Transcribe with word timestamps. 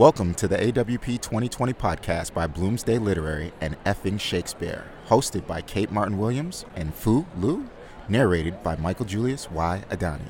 Welcome 0.00 0.32
to 0.36 0.48
the 0.48 0.56
AWP 0.56 1.20
2020 1.20 1.74
podcast 1.74 2.32
by 2.32 2.46
Bloomsday 2.46 2.98
Literary 2.98 3.52
and 3.60 3.76
Effing 3.84 4.18
Shakespeare, 4.18 4.86
hosted 5.06 5.46
by 5.46 5.60
Kate 5.60 5.90
Martin 5.90 6.16
Williams 6.16 6.64
and 6.74 6.94
Fu 6.94 7.26
Lu, 7.36 7.68
narrated 8.08 8.62
by 8.62 8.76
Michael 8.76 9.04
Julius 9.04 9.50
Y. 9.50 9.84
Adani. 9.90 10.22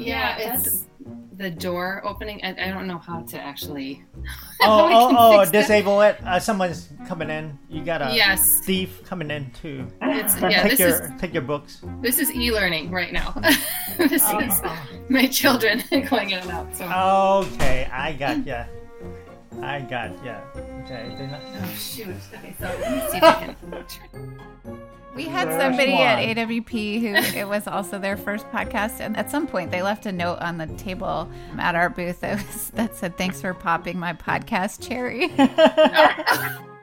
Yeah, 0.00 0.36
it's 0.36 0.88
the 1.36 1.50
door 1.50 2.00
opening. 2.04 2.40
I, 2.44 2.68
I 2.68 2.70
don't 2.70 2.86
know 2.86 2.98
how 2.98 3.22
to 3.22 3.38
actually. 3.40 4.04
Oh, 4.66 4.88
oh, 4.90 5.16
oh, 5.42 5.50
disable 5.50 6.00
it. 6.00 6.16
Uh, 6.24 6.40
someone's 6.40 6.88
coming 7.06 7.28
in. 7.28 7.58
You 7.68 7.84
got 7.84 8.00
a 8.00 8.14
Yes. 8.14 8.60
thief 8.60 9.04
coming 9.04 9.30
in 9.30 9.50
to 9.60 9.86
It's, 10.00 10.40
yeah, 10.40 10.62
take 10.62 10.70
this 10.70 10.80
your 10.80 10.88
is 10.88 11.20
take 11.20 11.34
your 11.34 11.42
books. 11.42 11.82
this 12.00 12.18
is 12.18 12.32
e-learning 12.32 12.90
right 12.90 13.12
now. 13.12 13.34
this 13.98 14.24
is 14.24 14.62
my 15.10 15.26
children 15.26 15.82
going 16.08 16.30
in 16.30 16.38
and 16.38 16.50
out. 16.50 16.74
So. 16.74 16.84
Okay, 17.52 17.86
I 17.92 18.14
got 18.14 18.46
ya. 18.46 18.64
I 19.60 19.80
got 19.82 20.16
ya. 20.24 20.40
Okay, 20.84 21.12
they're 21.18 21.28
not. 21.28 21.42
Oh, 21.44 21.74
shoot. 21.76 22.08
Okay, 22.32 22.54
so 22.58 22.64
let 22.64 22.90
me 22.90 23.10
see 23.10 23.16
if 23.18 23.22
I 23.22 23.34
can. 23.44 23.56
We 25.14 25.24
had 25.24 25.48
First 25.48 25.60
somebody 25.60 25.92
one. 25.92 26.02
at 26.02 26.36
AWP 26.36 27.00
who 27.00 27.38
it 27.38 27.48
was 27.48 27.66
also 27.66 27.98
their 27.98 28.16
first 28.16 28.46
podcast, 28.50 29.00
and 29.00 29.16
at 29.16 29.30
some 29.30 29.46
point 29.46 29.70
they 29.70 29.82
left 29.82 30.06
a 30.06 30.12
note 30.12 30.38
on 30.40 30.58
the 30.58 30.66
table 30.66 31.30
at 31.58 31.74
our 31.74 31.88
booth 31.88 32.20
that, 32.20 32.44
was, 32.44 32.70
that 32.70 32.96
said, 32.96 33.16
"Thanks 33.16 33.40
for 33.40 33.54
popping 33.54 33.98
my 33.98 34.12
podcast 34.12 34.86
cherry." 34.86 35.30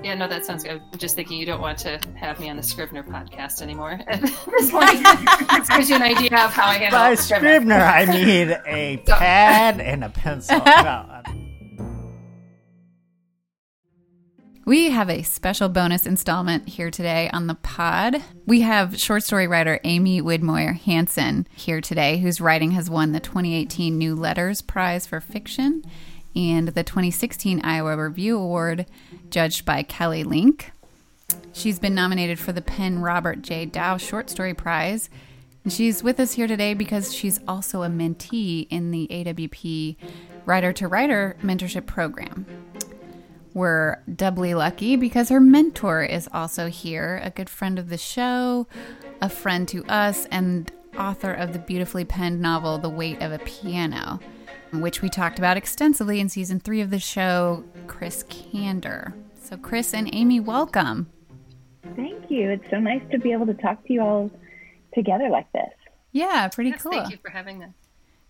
Yeah, 0.00 0.14
no, 0.14 0.28
that 0.28 0.44
sounds 0.44 0.62
good. 0.62 0.80
I'm 0.92 0.98
just 0.98 1.16
thinking 1.16 1.38
you 1.38 1.46
don't 1.46 1.60
want 1.60 1.78
to 1.78 2.00
have 2.14 2.38
me 2.38 2.48
on 2.48 2.56
the 2.56 2.62
Scrivener 2.62 3.02
podcast 3.02 3.60
anymore. 3.60 3.98
this 4.06 4.72
morning, 4.72 5.02
this 5.02 5.68
gives 5.68 5.90
you 5.90 5.96
an 5.96 6.02
idea 6.02 6.38
of 6.38 6.52
how 6.52 6.66
I 6.68 6.74
handle 6.74 7.00
By 7.00 7.14
Scrivener. 7.16 7.48
Scrivener, 7.48 7.74
I 7.74 8.04
need 8.04 8.60
a 8.64 8.98
pad 8.98 9.80
and 9.80 10.04
a 10.04 10.08
pencil. 10.08 10.60
Well, 10.64 11.22
We 14.68 14.90
have 14.90 15.08
a 15.08 15.22
special 15.22 15.70
bonus 15.70 16.04
installment 16.06 16.68
here 16.68 16.90
today 16.90 17.30
on 17.32 17.46
the 17.46 17.54
pod. 17.54 18.22
We 18.44 18.60
have 18.60 19.00
short 19.00 19.22
story 19.22 19.48
writer 19.48 19.80
Amy 19.82 20.20
Widmoyer 20.20 20.78
Hansen 20.78 21.48
here 21.56 21.80
today, 21.80 22.18
whose 22.18 22.38
writing 22.38 22.72
has 22.72 22.90
won 22.90 23.12
the 23.12 23.18
2018 23.18 23.96
New 23.96 24.14
Letters 24.14 24.60
Prize 24.60 25.06
for 25.06 25.22
Fiction 25.22 25.84
and 26.36 26.68
the 26.68 26.84
2016 26.84 27.62
Iowa 27.64 27.96
Review 27.96 28.36
Award, 28.38 28.84
judged 29.30 29.64
by 29.64 29.82
Kelly 29.82 30.22
Link. 30.22 30.70
She's 31.54 31.78
been 31.78 31.94
nominated 31.94 32.38
for 32.38 32.52
the 32.52 32.60
PEN 32.60 32.98
Robert 32.98 33.40
J. 33.40 33.64
Dau 33.64 33.96
Short 33.96 34.28
Story 34.28 34.52
Prize. 34.52 35.08
And 35.64 35.72
she's 35.72 36.02
with 36.02 36.20
us 36.20 36.32
here 36.32 36.46
today 36.46 36.74
because 36.74 37.14
she's 37.14 37.40
also 37.48 37.84
a 37.84 37.88
mentee 37.88 38.66
in 38.68 38.90
the 38.90 39.08
AWP 39.10 39.96
Writer 40.44 40.74
to 40.74 40.88
Writer 40.88 41.36
Mentorship 41.42 41.86
Program. 41.86 42.46
We're 43.58 43.96
doubly 44.14 44.54
lucky 44.54 44.94
because 44.94 45.30
her 45.30 45.40
mentor 45.40 46.04
is 46.04 46.28
also 46.32 46.68
here, 46.68 47.20
a 47.24 47.30
good 47.30 47.50
friend 47.50 47.76
of 47.76 47.88
the 47.88 47.98
show, 47.98 48.68
a 49.20 49.28
friend 49.28 49.66
to 49.66 49.84
us, 49.86 50.26
and 50.26 50.70
author 50.96 51.32
of 51.32 51.52
the 51.52 51.58
beautifully 51.58 52.04
penned 52.04 52.40
novel 52.40 52.78
The 52.78 52.88
Weight 52.88 53.20
of 53.20 53.32
a 53.32 53.40
Piano, 53.40 54.20
which 54.72 55.02
we 55.02 55.08
talked 55.08 55.40
about 55.40 55.56
extensively 55.56 56.20
in 56.20 56.28
season 56.28 56.60
three 56.60 56.80
of 56.80 56.90
the 56.90 57.00
show, 57.00 57.64
Chris 57.88 58.24
Cander. 58.28 59.12
So, 59.42 59.56
Chris 59.56 59.92
and 59.92 60.08
Amy, 60.14 60.38
welcome. 60.38 61.10
Thank 61.96 62.30
you. 62.30 62.50
It's 62.50 62.70
so 62.70 62.78
nice 62.78 63.02
to 63.10 63.18
be 63.18 63.32
able 63.32 63.46
to 63.46 63.54
talk 63.54 63.84
to 63.88 63.92
you 63.92 64.02
all 64.02 64.30
together 64.94 65.30
like 65.30 65.50
this. 65.50 65.72
Yeah, 66.12 66.46
pretty 66.46 66.70
Yes, 66.70 66.84
cool. 66.84 66.92
Thank 66.92 67.10
you 67.10 67.18
for 67.20 67.30
having 67.30 67.64
us. 67.64 67.74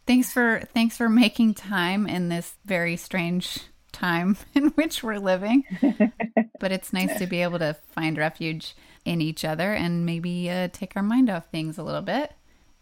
Thanks 0.07 0.33
for 0.33 0.63
thanks 0.73 0.97
for 0.97 1.11
making 1.11 1.53
time 1.53 2.07
in 2.07 2.31
this 2.31 2.55
very 2.65 2.97
strange 2.97 3.59
time 3.99 4.37
in 4.55 4.69
which 4.69 5.03
we're 5.03 5.19
living. 5.19 5.65
but 6.61 6.73
it's 6.73 6.93
nice 6.93 7.19
to 7.19 7.27
be 7.27 7.43
able 7.43 7.59
to 7.59 7.77
find 7.93 8.17
refuge 8.19 8.75
in 9.05 9.21
each 9.21 9.45
other 9.45 9.73
and 9.73 10.05
maybe 10.05 10.51
uh, 10.51 10.69
take 10.73 10.97
our 10.97 11.03
mind 11.03 11.31
off 11.31 11.47
things 11.51 11.79
a 11.79 11.83
little 11.83 12.03
bit 12.03 12.33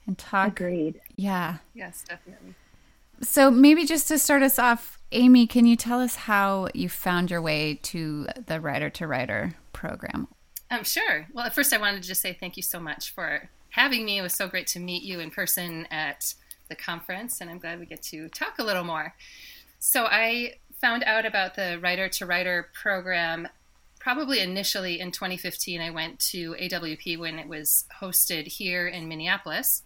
and 0.07 0.19
talk. 0.19 0.49
Agreed. 0.49 1.01
Yeah. 1.17 1.59
Yes, 1.75 2.05
definitely. 2.09 2.55
So 3.23 3.51
maybe 3.51 3.87
just 3.87 4.09
to 4.09 4.19
start 4.19 4.43
us 4.43 4.59
off, 4.59 4.99
Amy, 5.13 5.47
can 5.47 5.67
you 5.67 5.77
tell 5.77 6.01
us 6.01 6.17
how 6.17 6.69
you 6.75 6.89
found 6.89 7.31
your 7.31 7.41
way 7.41 7.79
to 7.85 8.27
the 8.47 8.61
Writer 8.61 8.91
to 8.91 9.07
Writer 9.07 9.55
program? 9.73 10.29
Um, 10.71 10.85
sure. 10.85 11.27
Well, 11.33 11.47
at 11.47 11.55
first, 11.55 11.73
I 11.73 11.79
wanted 11.79 12.03
to 12.03 12.09
just 12.09 12.21
say 12.21 12.37
thank 12.39 12.57
you 12.57 12.63
so 12.63 12.81
much 12.81 13.15
for 13.15 13.49
having 13.71 14.05
me. 14.05 14.19
It 14.19 14.23
was 14.23 14.35
so 14.35 14.49
great 14.49 14.67
to 14.69 14.81
meet 14.81 15.03
you 15.03 15.21
in 15.21 15.31
person 15.31 15.87
at 15.91 16.35
the 16.69 16.75
conference, 16.75 17.41
and 17.41 17.49
I'm 17.49 17.59
glad 17.59 17.79
we 17.79 17.87
get 17.87 18.03
to 18.05 18.29
talk 18.29 18.59
a 18.59 18.65
little 18.65 18.85
more. 18.85 19.15
So, 19.79 20.07
I 20.11 20.55
found 20.81 21.03
out 21.05 21.25
about 21.27 21.55
the 21.55 21.79
Writer 21.81 22.09
to 22.09 22.27
Writer 22.27 22.71
program 22.75 23.49
probably 23.99 24.41
initially 24.41 25.01
in 25.01 25.11
2015. 25.11 25.81
I 25.81 25.91
went 25.91 26.21
to 26.31 26.55
AWP 26.55 27.19
when 27.19 27.39
it 27.39 27.49
was 27.49 27.87
hosted 28.01 28.47
here 28.47 28.87
in 28.87 29.09
Minneapolis 29.09 29.83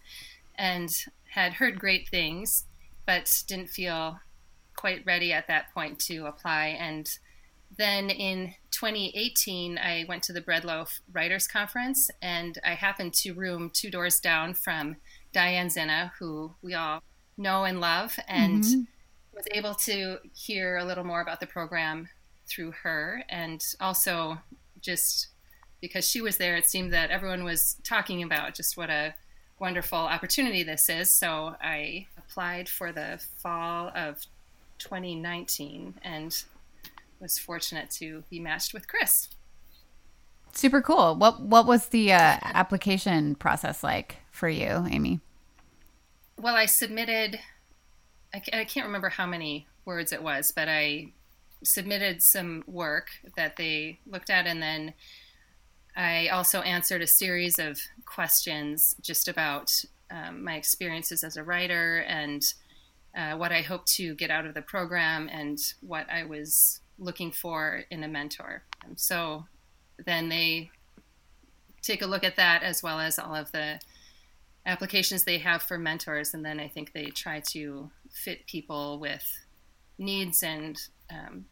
and 0.55 0.93
had 1.31 1.53
heard 1.53 1.79
great 1.79 2.07
things, 2.07 2.65
but 3.05 3.43
didn't 3.47 3.69
feel 3.69 4.19
quite 4.75 5.05
ready 5.05 5.33
at 5.33 5.47
that 5.47 5.73
point 5.73 5.97
to 5.99 6.27
apply. 6.27 6.67
And 6.67 7.09
then 7.75 8.09
in 8.09 8.53
2018, 8.71 9.77
I 9.77 10.05
went 10.07 10.23
to 10.23 10.33
the 10.33 10.41
Bread 10.41 10.65
Loaf 10.65 10.99
Writers 11.11 11.47
Conference, 11.47 12.11
and 12.21 12.59
I 12.63 12.75
happened 12.75 13.13
to 13.15 13.33
room 13.33 13.71
two 13.73 13.89
doors 13.89 14.19
down 14.19 14.53
from 14.53 14.97
Diane 15.31 15.69
Zinna, 15.69 16.11
who 16.19 16.53
we 16.61 16.73
all 16.73 17.01
know 17.37 17.63
and 17.63 17.79
love, 17.79 18.19
and 18.27 18.63
Mhm. 18.63 18.87
Was 19.33 19.45
able 19.51 19.73
to 19.73 20.17
hear 20.33 20.77
a 20.77 20.85
little 20.85 21.03
more 21.03 21.21
about 21.21 21.39
the 21.39 21.47
program 21.47 22.09
through 22.47 22.71
her, 22.83 23.23
and 23.29 23.63
also 23.79 24.37
just 24.81 25.27
because 25.81 26.07
she 26.07 26.21
was 26.21 26.37
there, 26.37 26.55
it 26.55 26.65
seemed 26.65 26.93
that 26.93 27.09
everyone 27.09 27.43
was 27.43 27.77
talking 27.83 28.23
about 28.23 28.53
just 28.53 28.77
what 28.77 28.89
a 28.89 29.13
wonderful 29.59 29.97
opportunity 29.97 30.63
this 30.63 30.89
is. 30.89 31.11
So 31.11 31.55
I 31.61 32.07
applied 32.17 32.67
for 32.67 32.91
the 32.91 33.19
fall 33.37 33.91
of 33.95 34.17
2019 34.79 35.95
and 36.03 36.43
was 37.19 37.37
fortunate 37.37 37.89
to 37.91 38.23
be 38.29 38.39
matched 38.39 38.73
with 38.73 38.87
Chris. 38.87 39.29
Super 40.53 40.81
cool. 40.81 41.15
What 41.15 41.41
what 41.41 41.65
was 41.65 41.87
the 41.87 42.11
uh, 42.11 42.37
application 42.43 43.35
process 43.35 43.83
like 43.83 44.17
for 44.31 44.49
you, 44.49 44.85
Amy? 44.89 45.21
Well, 46.37 46.55
I 46.55 46.65
submitted, 46.65 47.39
I, 48.33 48.41
I 48.53 48.65
can't 48.65 48.85
remember 48.85 49.09
how 49.09 49.25
many 49.25 49.67
words 49.85 50.13
it 50.13 50.23
was, 50.23 50.51
but 50.51 50.67
I 50.67 51.11
submitted 51.63 52.21
some 52.23 52.63
work 52.65 53.09
that 53.35 53.57
they 53.57 53.99
looked 54.05 54.29
at, 54.29 54.47
and 54.47 54.61
then 54.61 54.93
I 55.95 56.29
also 56.29 56.61
answered 56.61 57.01
a 57.01 57.07
series 57.07 57.59
of 57.59 57.79
questions 58.05 58.95
just 59.01 59.27
about 59.27 59.83
um, 60.09 60.43
my 60.43 60.55
experiences 60.55 61.23
as 61.23 61.37
a 61.37 61.43
writer 61.43 61.99
and 62.07 62.41
uh, 63.15 63.35
what 63.35 63.51
I 63.51 63.61
hope 63.61 63.85
to 63.87 64.15
get 64.15 64.31
out 64.31 64.45
of 64.45 64.53
the 64.53 64.61
program 64.61 65.29
and 65.31 65.59
what 65.81 66.09
I 66.09 66.23
was 66.23 66.79
looking 66.97 67.31
for 67.31 67.83
in 67.91 68.03
a 68.03 68.07
mentor. 68.07 68.63
Um, 68.85 68.95
so 68.95 69.45
then 70.05 70.29
they 70.29 70.71
take 71.81 72.01
a 72.01 72.07
look 72.07 72.23
at 72.23 72.37
that 72.37 72.63
as 72.63 72.81
well 72.81 72.99
as 72.99 73.19
all 73.19 73.35
of 73.35 73.51
the 73.51 73.79
applications 74.65 75.23
they 75.23 75.39
have 75.39 75.63
for 75.63 75.77
mentors, 75.77 76.33
and 76.33 76.45
then 76.45 76.59
I 76.59 76.67
think 76.67 76.93
they 76.93 77.05
try 77.05 77.41
to 77.51 77.89
fit 78.11 78.45
people 78.47 78.99
with 78.99 79.25
needs 79.97 80.43
and 80.43 80.77
um, 81.09 81.45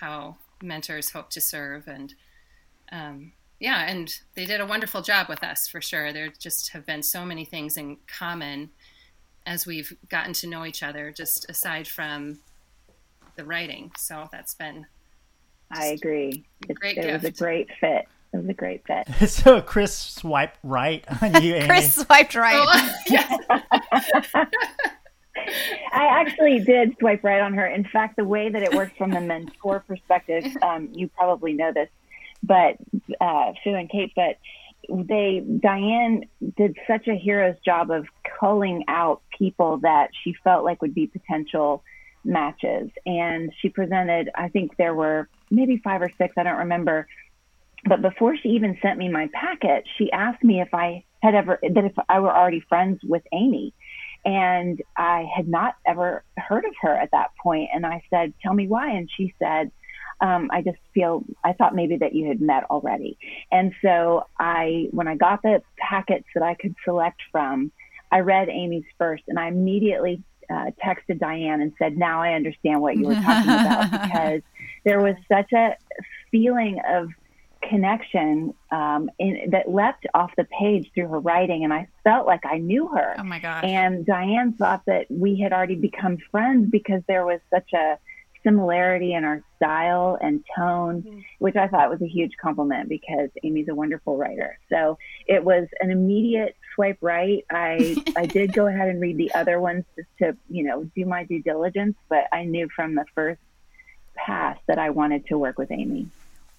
how 0.00 0.36
mentors 0.62 1.10
hope 1.10 1.30
to 1.30 1.40
serve. 1.40 1.88
And 1.88 2.14
um, 2.90 3.32
yeah, 3.58 3.86
and 3.88 4.12
they 4.34 4.46
did 4.46 4.60
a 4.60 4.66
wonderful 4.66 5.02
job 5.02 5.28
with 5.28 5.42
us 5.42 5.68
for 5.68 5.80
sure. 5.80 6.12
There 6.12 6.32
just 6.38 6.70
have 6.70 6.86
been 6.86 7.02
so 7.02 7.24
many 7.24 7.44
things 7.44 7.76
in 7.76 7.98
common 8.06 8.70
as 9.46 9.66
we've 9.66 9.96
gotten 10.08 10.32
to 10.34 10.46
know 10.46 10.64
each 10.64 10.82
other, 10.82 11.12
just 11.12 11.48
aside 11.48 11.88
from 11.88 12.40
the 13.36 13.44
writing. 13.44 13.90
So 13.96 14.28
that's 14.30 14.54
been 14.54 14.86
I 15.70 15.86
agree. 15.86 16.44
It, 16.68 16.78
Great 16.78 16.98
it 16.98 17.12
was 17.12 17.24
a 17.24 17.30
great 17.30 17.68
fit. 17.80 18.06
It 18.32 18.36
was 18.36 18.48
a 18.48 18.54
great 18.54 18.82
fit. 18.86 19.28
so 19.28 19.60
Chris 19.60 19.96
swiped 19.96 20.58
right 20.62 21.04
on 21.22 21.42
you, 21.42 21.54
Amy. 21.56 21.66
Chris 21.66 21.94
swiped 21.94 22.34
right. 22.34 22.56
Oh, 22.72 22.94
yes. 23.08 24.88
I 25.36 26.06
actually 26.06 26.60
did 26.60 26.96
swipe 26.98 27.22
right 27.22 27.40
on 27.40 27.54
her. 27.54 27.66
In 27.66 27.84
fact, 27.84 28.16
the 28.16 28.24
way 28.24 28.48
that 28.48 28.62
it 28.62 28.74
works 28.74 28.92
from 28.98 29.10
the 29.10 29.20
mentor 29.20 29.80
perspective, 29.80 30.44
um, 30.62 30.88
you 30.92 31.08
probably 31.08 31.52
know 31.52 31.72
this, 31.72 31.88
but 32.42 32.76
uh, 33.20 33.52
Sue 33.62 33.74
and 33.74 33.88
Kate, 33.88 34.12
but 34.16 34.38
they 34.88 35.40
Diane 35.40 36.24
did 36.56 36.76
such 36.86 37.06
a 37.06 37.14
hero's 37.14 37.56
job 37.64 37.90
of 37.90 38.06
culling 38.40 38.84
out 38.88 39.22
people 39.36 39.78
that 39.78 40.10
she 40.22 40.34
felt 40.42 40.64
like 40.64 40.82
would 40.82 40.94
be 40.94 41.06
potential 41.06 41.84
matches, 42.24 42.90
and 43.06 43.52
she 43.60 43.68
presented. 43.68 44.30
I 44.34 44.48
think 44.48 44.76
there 44.76 44.94
were 44.94 45.28
maybe 45.50 45.80
five 45.82 46.02
or 46.02 46.10
six. 46.18 46.34
I 46.36 46.42
don't 46.42 46.58
remember. 46.58 47.06
But 47.86 48.02
before 48.02 48.36
she 48.36 48.50
even 48.50 48.78
sent 48.82 48.98
me 48.98 49.08
my 49.08 49.28
packet, 49.32 49.84
she 49.96 50.12
asked 50.12 50.44
me 50.44 50.60
if 50.60 50.74
I 50.74 51.04
had 51.22 51.34
ever 51.34 51.58
that 51.62 51.84
if 51.84 51.92
I 52.08 52.20
were 52.20 52.34
already 52.34 52.60
friends 52.68 53.00
with 53.02 53.22
Amy. 53.32 53.74
And 54.24 54.80
I 54.96 55.28
had 55.34 55.48
not 55.48 55.76
ever 55.86 56.24
heard 56.36 56.64
of 56.64 56.74
her 56.82 56.94
at 56.94 57.10
that 57.12 57.30
point. 57.42 57.70
And 57.74 57.86
I 57.86 58.02
said, 58.10 58.34
Tell 58.42 58.54
me 58.54 58.68
why. 58.68 58.90
And 58.90 59.08
she 59.16 59.34
said, 59.38 59.70
um, 60.20 60.50
I 60.52 60.60
just 60.62 60.78
feel, 60.92 61.24
I 61.42 61.54
thought 61.54 61.74
maybe 61.74 61.96
that 61.96 62.14
you 62.14 62.28
had 62.28 62.40
met 62.40 62.64
already. 62.64 63.16
And 63.50 63.72
so 63.82 64.26
I, 64.38 64.88
when 64.90 65.08
I 65.08 65.16
got 65.16 65.42
the 65.42 65.62
packets 65.78 66.26
that 66.34 66.42
I 66.42 66.54
could 66.54 66.74
select 66.84 67.20
from, 67.32 67.72
I 68.12 68.20
read 68.20 68.48
Amy's 68.48 68.84
first 68.98 69.22
and 69.28 69.38
I 69.38 69.48
immediately 69.48 70.22
uh, 70.50 70.72
texted 70.84 71.20
Diane 71.20 71.60
and 71.60 71.72
said, 71.78 71.96
Now 71.96 72.22
I 72.22 72.34
understand 72.34 72.82
what 72.82 72.96
you 72.96 73.06
were 73.06 73.14
talking 73.14 73.50
about 73.50 73.90
because 74.02 74.42
there 74.84 75.00
was 75.00 75.14
such 75.28 75.52
a 75.52 75.76
feeling 76.30 76.80
of 76.86 77.08
connection 77.70 78.52
um, 78.70 79.10
in, 79.18 79.50
that 79.50 79.70
leapt 79.70 80.06
off 80.12 80.30
the 80.36 80.44
page 80.44 80.90
through 80.94 81.08
her 81.08 81.20
writing, 81.20 81.64
and 81.64 81.72
I 81.72 81.88
felt 82.04 82.26
like 82.26 82.44
I 82.44 82.58
knew 82.58 82.88
her. 82.88 83.14
Oh 83.18 83.22
my 83.22 83.38
gosh! 83.38 83.64
And 83.64 84.04
Diane 84.04 84.52
thought 84.54 84.82
that 84.86 85.06
we 85.08 85.40
had 85.40 85.52
already 85.52 85.76
become 85.76 86.18
friends 86.30 86.68
because 86.70 87.02
there 87.06 87.24
was 87.24 87.40
such 87.50 87.72
a 87.72 87.98
similarity 88.42 89.14
in 89.14 89.24
our 89.24 89.42
style 89.56 90.18
and 90.20 90.44
tone, 90.56 91.02
mm-hmm. 91.02 91.20
which 91.38 91.56
I 91.56 91.68
thought 91.68 91.90
was 91.90 92.02
a 92.02 92.08
huge 92.08 92.32
compliment 92.40 92.88
because 92.88 93.30
Amy's 93.42 93.68
a 93.68 93.74
wonderful 93.74 94.16
writer. 94.16 94.58
So 94.70 94.98
it 95.26 95.44
was 95.44 95.68
an 95.80 95.90
immediate 95.90 96.56
swipe 96.74 96.98
right. 97.00 97.44
I 97.50 97.96
I 98.16 98.26
did 98.26 98.52
go 98.52 98.66
ahead 98.66 98.88
and 98.88 99.00
read 99.00 99.16
the 99.16 99.32
other 99.34 99.60
ones 99.60 99.84
just 99.96 100.08
to 100.18 100.36
you 100.48 100.64
know 100.64 100.84
do 100.96 101.06
my 101.06 101.24
due 101.24 101.42
diligence, 101.42 101.96
but 102.08 102.24
I 102.32 102.44
knew 102.44 102.68
from 102.74 102.94
the 102.94 103.04
first 103.14 103.40
pass 104.14 104.58
that 104.66 104.78
I 104.78 104.90
wanted 104.90 105.26
to 105.28 105.38
work 105.38 105.56
with 105.56 105.70
Amy. 105.70 106.08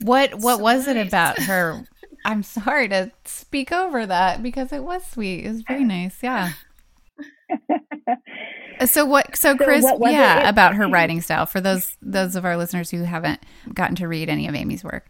What 0.02 0.36
what 0.36 0.58
so 0.58 0.64
was 0.64 0.88
nice. 0.88 0.96
it 0.96 1.08
about 1.08 1.40
her? 1.40 1.86
I'm 2.26 2.44
sorry 2.44 2.88
to 2.90 3.12
speak 3.26 3.72
over 3.72 4.06
that 4.06 4.44
because 4.44 4.72
it 4.72 4.84
was 4.84 5.06
sweet. 5.06 5.46
It 5.46 5.50
was 5.50 5.62
very 5.64 5.84
nice. 5.84 6.22
Yeah. 6.22 6.54
so 8.86 9.06
what 9.06 9.36
so 9.36 9.56
Chris 9.56 9.84
so 9.84 9.96
what 9.96 10.12
yeah 10.12 10.48
it? 10.48 10.50
about 10.50 10.76
her 10.76 10.88
writing 10.88 11.22
style 11.22 11.46
for 11.46 11.62
those 11.62 11.98
those 12.02 12.36
of 12.36 12.46
our 12.46 12.58
listeners 12.58 12.90
who 12.92 13.04
haven't 13.04 13.42
gotten 13.74 13.96
to 13.98 14.08
read 14.08 14.30
any 14.30 14.48
of 14.48 14.56
Amy's 14.56 14.84
work. 14.84 15.10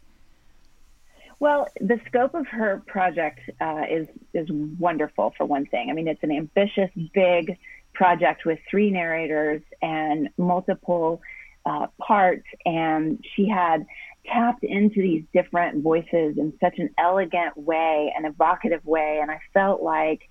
Well, 1.40 1.68
the 1.80 2.00
scope 2.08 2.36
of 2.36 2.46
her 2.48 2.84
project 2.86 3.40
uh, 3.60 3.84
is 3.90 4.08
is 4.34 4.48
wonderful 4.80 5.34
for 5.36 5.46
one 5.46 5.66
thing. 5.66 5.90
I 5.90 5.94
mean, 5.94 6.08
it's 6.08 6.24
an 6.24 6.32
ambitious, 6.32 6.92
big 7.14 7.58
project 7.94 8.46
with 8.46 8.60
three 8.70 8.92
narrators 8.92 9.62
and 9.82 10.30
multiple 10.38 11.20
uh, 11.66 11.88
parts, 12.00 12.46
and 12.66 13.24
she 13.36 13.48
had 13.48 13.86
tapped 14.26 14.64
into 14.64 15.02
these 15.02 15.24
different 15.34 15.84
voices 15.84 16.38
in 16.38 16.54
such 16.62 16.78
an 16.78 16.90
elegant 16.98 17.58
way, 17.58 18.14
an 18.16 18.26
evocative 18.26 18.86
way, 18.86 19.20
and 19.22 19.32
I 19.32 19.40
felt 19.54 19.82
like 19.82 20.22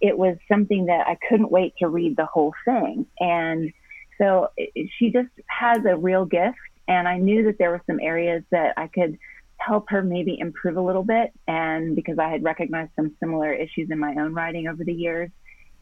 it 0.00 0.16
was 0.16 0.36
something 0.50 0.86
that 0.86 1.06
I 1.06 1.18
couldn't 1.28 1.50
wait 1.50 1.74
to 1.78 1.88
read 1.88 2.16
the 2.16 2.26
whole 2.26 2.54
thing. 2.64 3.06
And 3.18 3.72
so 4.18 4.48
it, 4.56 4.90
she 4.98 5.10
just 5.10 5.30
has 5.46 5.78
a 5.88 5.96
real 5.96 6.24
gift, 6.24 6.56
and 6.86 7.08
I 7.08 7.18
knew 7.18 7.44
that 7.44 7.58
there 7.58 7.70
were 7.70 7.82
some 7.86 8.00
areas 8.00 8.42
that 8.50 8.74
I 8.76 8.88
could 8.88 9.18
help 9.56 9.90
her 9.90 10.02
maybe 10.02 10.38
improve 10.38 10.76
a 10.76 10.82
little 10.82 11.02
bit, 11.02 11.32
and 11.46 11.96
because 11.96 12.18
I 12.18 12.28
had 12.28 12.44
recognized 12.44 12.92
some 12.96 13.16
similar 13.18 13.52
issues 13.52 13.90
in 13.90 13.98
my 13.98 14.14
own 14.14 14.34
writing 14.34 14.68
over 14.68 14.84
the 14.84 14.92
years. 14.92 15.30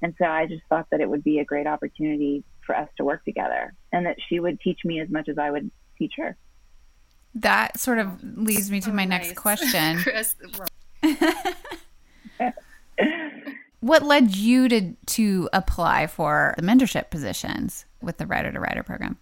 And 0.03 0.15
so 0.19 0.27
I 0.27 0.47
just 0.47 0.63
thought 0.69 0.87
that 0.91 1.01
it 1.01 1.09
would 1.09 1.25
be 1.25 1.39
a 1.39 1.45
great 1.45 1.67
opportunity 1.67 2.45
for 2.67 2.77
us 2.77 2.89
to 2.99 3.05
work 3.05 3.25
together 3.25 3.73
and 3.93 4.05
that 4.05 4.17
she 4.29 4.41
would 4.41 4.61
teach 4.61 4.81
me 4.85 5.01
as 5.01 5.09
much 5.09 5.27
as 5.29 5.39
I 5.39 5.51
would 5.51 5.71
teach 5.99 6.13
her 6.19 6.37
that 7.37 7.79
sort 7.79 7.99
of 7.99 8.23
leads 8.23 8.71
me 8.71 8.81
to 8.81 8.93
my 8.93 9.05
nice. 9.05 9.29
next 9.29 9.37
question. 9.37 9.99
Chris, 10.03 10.35
what 13.81 14.03
led 14.03 14.35
you 14.35 14.69
to 14.69 14.93
to 15.07 15.49
apply 15.53 16.07
for 16.07 16.55
the 16.57 16.63
mentorship 16.63 17.11
positions 17.11 17.85
with 18.01 18.17
the 18.19 18.27
writer 18.27 18.51
to 18.51 18.61
writer 18.61 18.83
program? 18.83 19.19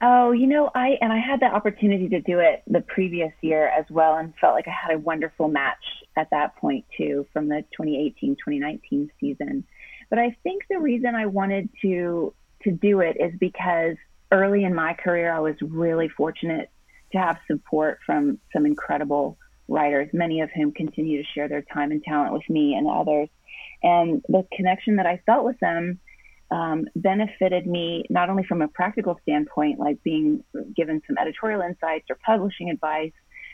Oh, 0.00 0.30
you 0.30 0.46
know, 0.46 0.70
I 0.74 0.96
and 1.00 1.12
I 1.12 1.18
had 1.18 1.40
the 1.40 1.46
opportunity 1.46 2.08
to 2.08 2.20
do 2.20 2.38
it 2.38 2.62
the 2.66 2.80
previous 2.80 3.32
year 3.40 3.68
as 3.68 3.84
well 3.90 4.16
and 4.16 4.32
felt 4.40 4.54
like 4.54 4.68
I 4.68 4.70
had 4.72 4.94
a 4.94 4.98
wonderful 4.98 5.48
match 5.48 5.84
at 6.16 6.30
that 6.30 6.56
point 6.56 6.84
too 6.96 7.26
from 7.32 7.48
the 7.48 7.64
2018-2019 7.78 9.10
season. 9.20 9.64
But 10.08 10.18
I 10.18 10.36
think 10.42 10.62
the 10.70 10.78
reason 10.78 11.14
I 11.14 11.26
wanted 11.26 11.68
to 11.82 12.32
to 12.62 12.70
do 12.70 13.00
it 13.00 13.16
is 13.20 13.32
because 13.38 13.96
early 14.32 14.64
in 14.64 14.74
my 14.74 14.94
career 14.94 15.32
I 15.32 15.40
was 15.40 15.56
really 15.60 16.08
fortunate 16.08 16.70
to 17.12 17.18
have 17.18 17.38
support 17.46 17.98
from 18.04 18.38
some 18.52 18.66
incredible 18.66 19.38
writers, 19.68 20.08
many 20.12 20.40
of 20.40 20.50
whom 20.54 20.72
continue 20.72 21.22
to 21.22 21.28
share 21.34 21.48
their 21.48 21.62
time 21.62 21.90
and 21.90 22.02
talent 22.02 22.32
with 22.32 22.48
me 22.48 22.74
and 22.74 22.88
others. 22.88 23.28
And 23.82 24.22
the 24.28 24.46
connection 24.52 24.96
that 24.96 25.06
I 25.06 25.22
felt 25.26 25.44
with 25.44 25.58
them 25.60 26.00
um, 26.50 26.86
benefited 26.96 27.66
me 27.66 28.04
not 28.08 28.30
only 28.30 28.44
from 28.44 28.62
a 28.62 28.68
practical 28.68 29.18
standpoint, 29.22 29.78
like 29.78 30.02
being 30.02 30.42
given 30.74 31.02
some 31.06 31.16
editorial 31.18 31.60
insights 31.60 32.06
or 32.08 32.16
publishing 32.24 32.70
advice 32.70 33.12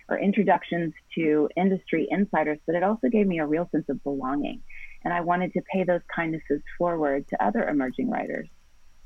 or 0.08 0.18
introductions 0.18 0.92
to 1.16 1.48
industry 1.56 2.06
insiders, 2.10 2.58
but 2.66 2.76
it 2.76 2.82
also 2.82 3.08
gave 3.08 3.26
me 3.26 3.40
a 3.40 3.46
real 3.46 3.68
sense 3.72 3.86
of 3.88 4.02
belonging. 4.04 4.62
And 5.02 5.12
I 5.12 5.22
wanted 5.22 5.52
to 5.54 5.62
pay 5.72 5.84
those 5.84 6.00
kindnesses 6.14 6.62
forward 6.78 7.26
to 7.28 7.44
other 7.44 7.66
emerging 7.66 8.10
writers. 8.10 8.48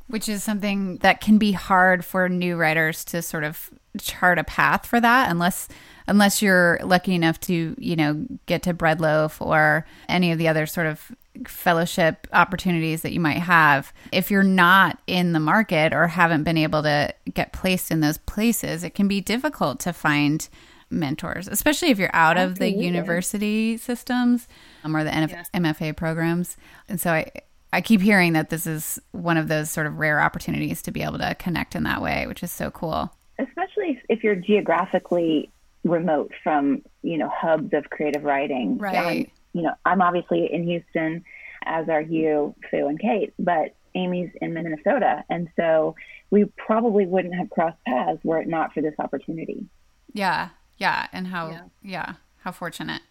Which 0.09 0.29
is 0.29 0.43
something 0.43 0.97
that 0.99 1.21
can 1.21 1.39
be 1.39 1.53
hard 1.53 2.05
for 2.05 2.29
new 2.29 2.57
writers 2.57 3.05
to 3.07 3.23
sort 3.23 3.45
of 3.45 3.71
chart 4.01 4.39
a 4.39 4.45
path 4.45 4.87
for 4.87 5.01
that 5.01 5.31
unless 5.31 5.69
unless 6.07 6.41
you're 6.41 6.79
lucky 6.83 7.15
enough 7.15 7.39
to, 7.39 7.75
you 7.79 7.95
know, 7.95 8.27
get 8.47 8.63
to 8.63 8.73
Bread 8.73 9.01
Loaf 9.01 9.41
or 9.41 9.87
any 10.09 10.33
of 10.33 10.39
the 10.39 10.49
other 10.49 10.67
sort 10.67 10.87
of 10.87 11.13
fellowship 11.47 12.27
opportunities 12.33 13.03
that 13.03 13.13
you 13.13 13.21
might 13.21 13.39
have. 13.39 13.93
If 14.11 14.31
you're 14.31 14.43
not 14.43 14.99
in 15.07 15.33
the 15.33 15.41
market 15.41 15.93
or 15.93 16.09
haven't 16.09 16.45
been 16.45 16.57
able 16.57 16.83
to 16.83 17.15
get 17.33 17.53
placed 17.53 17.91
in 17.91 18.01
those 18.01 18.19
places, 18.19 18.83
it 18.83 18.95
can 18.95 19.07
be 19.07 19.21
difficult 19.21 19.79
to 19.81 19.93
find 19.93 20.49
mentors, 20.91 21.47
especially 21.47 21.91
if 21.91 21.99
you're 21.99 22.11
out 22.15 22.39
Absolutely. 22.39 22.69
of 22.69 22.79
the 22.79 22.85
university 22.85 23.77
systems 23.77 24.49
um, 24.85 24.97
or 24.97 25.05
the 25.05 25.11
NF-. 25.11 25.51
MFA 25.53 25.95
programs. 25.95 26.57
And 26.89 26.99
so 26.99 27.13
I, 27.13 27.31
I 27.73 27.81
keep 27.81 28.01
hearing 28.01 28.33
that 28.33 28.51
this 28.51 28.67
is 28.67 28.99
one 29.13 29.37
of 29.37 29.49
those 29.49 29.71
sort 29.71 29.87
of 29.87 29.99
rare 29.99 30.21
opportunities 30.21 30.81
to 30.83 30.91
be 30.91 31.03
able 31.03 31.19
to 31.19 31.35
connect 31.35 31.75
in 31.75 31.83
that 31.83 32.01
way, 32.01 32.27
which 32.27 32.43
is 32.43 32.51
so 32.51 32.71
cool. 32.71 33.13
Especially 33.39 34.01
if 34.09 34.25
you're 34.25 34.35
geographically 34.35 35.51
remote 35.85 36.33
from, 36.43 36.83
you 37.03 37.19
know, 37.19 37.29
hubs 37.29 37.73
of 37.73 37.91
creative 37.91 38.25
writing. 38.25 38.79
Right. 38.79 39.31
you 39.53 39.63
know, 39.63 39.75
I'm 39.85 40.01
obviously 40.01 40.53
in 40.53 40.65
Houston, 40.65 41.25
as 41.65 41.89
are 41.89 42.01
you, 42.01 42.55
Sue 42.71 42.87
and 42.87 42.99
Kate, 42.99 43.33
but 43.39 43.75
Amy's 43.95 44.31
in 44.41 44.55
Minnesota. 44.55 45.25
And 45.29 45.49
so 45.57 45.95
we 46.31 46.47
probably 46.57 47.07
wouldn't 47.07 47.35
have 47.35 47.51
crossed 47.51 47.83
paths 47.87 48.21
were 48.25 48.39
it 48.39 48.49
not 48.49 48.73
for 48.73 48.81
this 48.81 48.95
opportunity. 48.99 49.67
Yeah. 50.13 50.51
Yeah. 50.79 51.07
And 51.13 51.27
how, 51.27 51.51
yeah, 51.51 51.63
yeah 51.83 52.13
how 52.39 52.53
fortunate. 52.53 53.03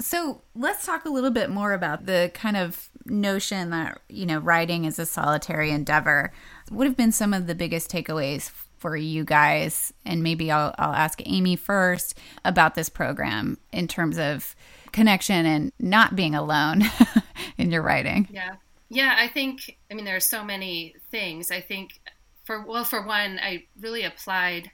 So 0.00 0.42
let's 0.54 0.86
talk 0.86 1.04
a 1.04 1.10
little 1.10 1.30
bit 1.30 1.50
more 1.50 1.72
about 1.72 2.06
the 2.06 2.30
kind 2.34 2.56
of 2.56 2.88
notion 3.04 3.70
that, 3.70 4.00
you 4.08 4.24
know, 4.24 4.38
writing 4.38 4.84
is 4.84 4.98
a 4.98 5.06
solitary 5.06 5.70
endeavor. 5.70 6.32
What 6.70 6.86
have 6.86 6.96
been 6.96 7.12
some 7.12 7.34
of 7.34 7.46
the 7.46 7.54
biggest 7.54 7.90
takeaways 7.90 8.50
for 8.78 8.96
you 8.96 9.24
guys? 9.24 9.92
And 10.06 10.22
maybe 10.22 10.50
I'll, 10.50 10.74
I'll 10.78 10.94
ask 10.94 11.20
Amy 11.26 11.56
first 11.56 12.18
about 12.44 12.74
this 12.74 12.88
program 12.88 13.58
in 13.72 13.88
terms 13.88 14.18
of 14.18 14.56
connection 14.92 15.44
and 15.46 15.72
not 15.78 16.16
being 16.16 16.34
alone 16.34 16.82
in 17.58 17.70
your 17.70 17.82
writing. 17.82 18.26
Yeah. 18.30 18.54
Yeah. 18.88 19.16
I 19.18 19.28
think, 19.28 19.78
I 19.90 19.94
mean, 19.94 20.04
there 20.04 20.16
are 20.16 20.20
so 20.20 20.42
many 20.42 20.94
things. 21.10 21.50
I 21.50 21.60
think 21.60 22.00
for, 22.44 22.64
well, 22.64 22.84
for 22.84 23.04
one, 23.04 23.38
I 23.42 23.64
really 23.78 24.04
applied 24.04 24.70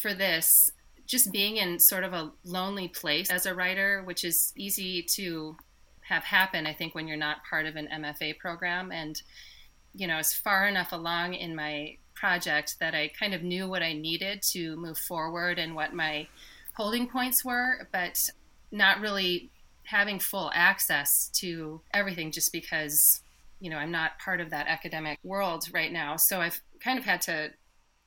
for 0.00 0.14
this 0.14 0.70
just 1.06 1.32
being 1.32 1.56
in 1.56 1.78
sort 1.78 2.04
of 2.04 2.12
a 2.12 2.32
lonely 2.44 2.88
place 2.88 3.30
as 3.30 3.46
a 3.46 3.54
writer, 3.54 4.02
which 4.04 4.24
is 4.24 4.52
easy 4.56 5.02
to 5.14 5.56
have 6.02 6.24
happen, 6.24 6.66
I 6.66 6.72
think, 6.72 6.94
when 6.94 7.08
you're 7.08 7.16
not 7.16 7.44
part 7.48 7.66
of 7.66 7.76
an 7.76 7.88
MFA 7.92 8.38
program. 8.38 8.92
And, 8.92 9.20
you 9.94 10.06
know, 10.06 10.14
I 10.14 10.18
was 10.18 10.34
far 10.34 10.66
enough 10.66 10.92
along 10.92 11.34
in 11.34 11.54
my 11.54 11.96
project 12.14 12.76
that 12.80 12.94
I 12.94 13.10
kind 13.18 13.34
of 13.34 13.42
knew 13.42 13.68
what 13.68 13.82
I 13.82 13.92
needed 13.92 14.42
to 14.52 14.76
move 14.76 14.98
forward 14.98 15.58
and 15.58 15.74
what 15.74 15.94
my 15.94 16.28
holding 16.74 17.08
points 17.08 17.44
were, 17.44 17.88
but 17.92 18.30
not 18.70 19.00
really 19.00 19.50
having 19.84 20.18
full 20.18 20.50
access 20.54 21.28
to 21.34 21.80
everything 21.92 22.32
just 22.32 22.52
because, 22.52 23.20
you 23.60 23.70
know, 23.70 23.76
I'm 23.76 23.92
not 23.92 24.18
part 24.18 24.40
of 24.40 24.50
that 24.50 24.66
academic 24.66 25.18
world 25.22 25.68
right 25.72 25.92
now. 25.92 26.16
So 26.16 26.40
I've 26.40 26.60
kind 26.80 26.98
of 26.98 27.04
had 27.04 27.20
to 27.22 27.50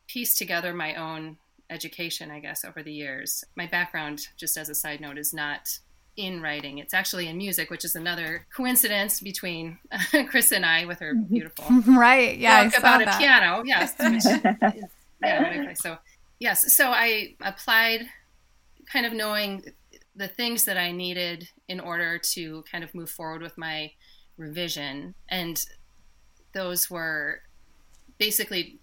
piece 0.08 0.38
together 0.38 0.74
my 0.74 0.96
own 0.96 1.38
education, 1.70 2.32
I 2.32 2.40
guess, 2.40 2.66
over 2.66 2.84
the 2.84 2.92
years. 2.92 3.44
My 3.56 3.68
background, 3.68 4.28
just 4.38 4.58
as 4.58 4.70
a 4.70 4.76
side 4.76 5.02
note, 5.02 5.18
is 5.18 5.34
not 5.34 5.80
in 6.18 6.42
writing. 6.42 6.80
It's 6.80 6.94
actually 6.94 7.28
in 7.28 7.38
music, 7.38 7.70
which 7.70 7.86
is 7.86 7.96
another 7.96 8.46
coincidence 8.56 9.22
between 9.22 9.78
Chris 10.30 10.52
and 10.52 10.66
I 10.66 10.86
with 10.86 11.00
her 11.00 11.14
beautiful 11.30 11.66
right. 11.88 12.38
Yeah, 12.38 12.66
book 12.66 12.78
about 12.78 13.06
that. 13.06 13.16
a 13.16 13.18
piano. 13.18 13.64
Yes. 13.66 13.96
Yeah. 15.22 15.74
So 15.74 15.98
yes. 16.40 16.74
So 16.78 16.92
I 16.92 17.36
applied, 17.42 18.08
kind 18.90 19.06
of 19.06 19.12
knowing 19.12 19.66
the 20.16 20.30
things 20.30 20.64
that 20.64 20.78
I 20.78 20.94
needed 20.94 21.50
in 21.68 21.82
order 21.82 22.18
to 22.18 22.64
kind 22.72 22.86
of 22.86 22.96
move 22.96 23.10
forward 23.10 23.42
with 23.42 23.58
my 23.58 23.92
revision 24.38 25.16
and 25.28 25.62
those 26.54 26.90
were 26.90 27.42
basically 28.18 28.80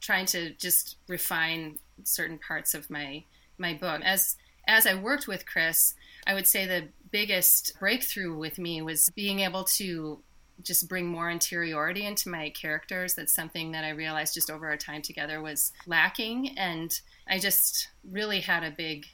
trying 0.00 0.26
to 0.26 0.50
just 0.54 0.96
refine 1.08 1.78
certain 2.04 2.38
parts 2.38 2.74
of 2.74 2.90
my 2.90 3.24
my 3.58 3.74
book. 3.74 4.00
As 4.04 4.36
as 4.66 4.86
I 4.86 4.94
worked 4.94 5.26
with 5.26 5.46
Chris, 5.46 5.94
I 6.26 6.34
would 6.34 6.46
say 6.46 6.66
the 6.66 6.88
biggest 7.10 7.72
breakthrough 7.78 8.36
with 8.36 8.58
me 8.58 8.82
was 8.82 9.10
being 9.14 9.40
able 9.40 9.64
to 9.64 10.20
just 10.62 10.88
bring 10.88 11.06
more 11.06 11.30
interiority 11.30 12.04
into 12.04 12.28
my 12.28 12.50
characters. 12.50 13.14
That's 13.14 13.34
something 13.34 13.72
that 13.72 13.84
I 13.84 13.90
realized 13.90 14.34
just 14.34 14.50
over 14.50 14.68
our 14.68 14.76
time 14.76 15.02
together 15.02 15.40
was 15.40 15.72
lacking, 15.86 16.58
and 16.58 16.92
I 17.26 17.38
just 17.38 17.88
really 18.08 18.40
had 18.40 18.62
a 18.62 18.70
big 18.70 19.06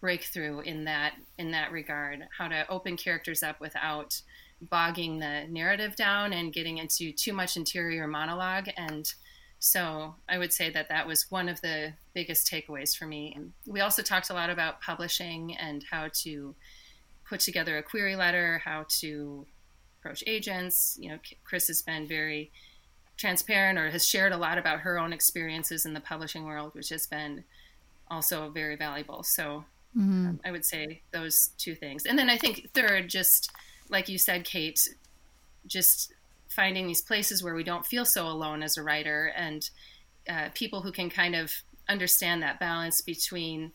breakthrough 0.00 0.60
in 0.60 0.84
that 0.84 1.14
in 1.38 1.50
that 1.52 1.72
regard. 1.72 2.26
How 2.36 2.48
to 2.48 2.68
open 2.68 2.96
characters 2.96 3.42
up 3.42 3.60
without 3.60 4.20
bogging 4.60 5.18
the 5.18 5.46
narrative 5.48 5.96
down 5.96 6.32
and 6.32 6.52
getting 6.52 6.78
into 6.78 7.12
too 7.12 7.32
much 7.32 7.56
interior 7.56 8.06
monologue 8.06 8.68
and 8.76 9.12
so 9.64 10.14
I 10.28 10.36
would 10.36 10.52
say 10.52 10.68
that 10.68 10.90
that 10.90 11.06
was 11.06 11.30
one 11.30 11.48
of 11.48 11.62
the 11.62 11.94
biggest 12.12 12.46
takeaways 12.46 12.94
for 12.94 13.06
me. 13.06 13.34
We 13.66 13.80
also 13.80 14.02
talked 14.02 14.28
a 14.28 14.34
lot 14.34 14.50
about 14.50 14.82
publishing 14.82 15.56
and 15.56 15.82
how 15.90 16.10
to 16.16 16.54
put 17.26 17.40
together 17.40 17.78
a 17.78 17.82
query 17.82 18.14
letter, 18.14 18.60
how 18.62 18.84
to 19.00 19.46
approach 19.98 20.22
agents. 20.26 20.98
You 21.00 21.12
know, 21.12 21.18
Chris 21.44 21.68
has 21.68 21.80
been 21.80 22.06
very 22.06 22.52
transparent 23.16 23.78
or 23.78 23.88
has 23.88 24.06
shared 24.06 24.32
a 24.32 24.36
lot 24.36 24.58
about 24.58 24.80
her 24.80 24.98
own 24.98 25.14
experiences 25.14 25.86
in 25.86 25.94
the 25.94 26.00
publishing 26.00 26.44
world, 26.44 26.74
which 26.74 26.90
has 26.90 27.06
been 27.06 27.42
also 28.10 28.50
very 28.50 28.76
valuable. 28.76 29.22
So 29.22 29.64
mm-hmm. 29.96 30.26
um, 30.26 30.40
I 30.44 30.50
would 30.50 30.66
say 30.66 31.00
those 31.10 31.52
two 31.56 31.74
things. 31.74 32.04
And 32.04 32.18
then 32.18 32.28
I 32.28 32.36
think 32.36 32.68
third, 32.74 33.08
just 33.08 33.50
like 33.88 34.10
you 34.10 34.18
said, 34.18 34.44
Kate, 34.44 34.86
just 35.66 36.12
finding 36.54 36.86
these 36.86 37.02
places 37.02 37.42
where 37.42 37.54
we 37.54 37.64
don't 37.64 37.86
feel 37.86 38.04
so 38.04 38.26
alone 38.26 38.62
as 38.62 38.76
a 38.76 38.82
writer 38.82 39.32
and 39.36 39.70
uh, 40.28 40.48
people 40.54 40.82
who 40.82 40.92
can 40.92 41.10
kind 41.10 41.34
of 41.34 41.52
understand 41.88 42.42
that 42.42 42.60
balance 42.60 43.00
between 43.00 43.72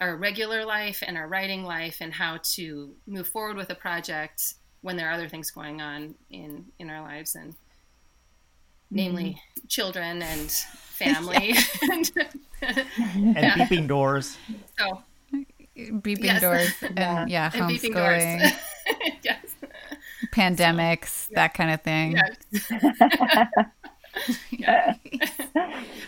our 0.00 0.16
regular 0.16 0.64
life 0.64 1.02
and 1.06 1.16
our 1.16 1.28
writing 1.28 1.64
life 1.64 1.98
and 2.00 2.14
how 2.14 2.38
to 2.42 2.94
move 3.06 3.28
forward 3.28 3.56
with 3.56 3.70
a 3.70 3.74
project 3.74 4.54
when 4.82 4.96
there 4.96 5.08
are 5.08 5.12
other 5.12 5.28
things 5.28 5.50
going 5.50 5.80
on 5.80 6.14
in 6.30 6.64
in 6.78 6.88
our 6.88 7.02
lives 7.02 7.34
and 7.34 7.54
namely 8.90 9.30
mm-hmm. 9.30 9.66
children 9.68 10.22
and 10.22 10.50
family 11.00 11.54
and, 11.90 12.10
and 12.62 13.36
yeah. 13.36 13.54
beeping 13.54 13.86
doors 13.86 14.36
so 14.78 15.02
beeping 15.76 16.24
yes. 16.24 16.40
doors 16.40 16.72
and 16.82 16.98
yeah, 16.98 17.26
yeah 17.28 17.50
homeschooling 17.50 18.56
yes 19.22 19.39
pandemics, 20.34 21.26
so, 21.26 21.32
yeah. 21.32 21.36
that 21.36 21.54
kind 21.54 21.70
of 21.70 21.82
thing. 21.82 22.16
Yes. 22.16 22.70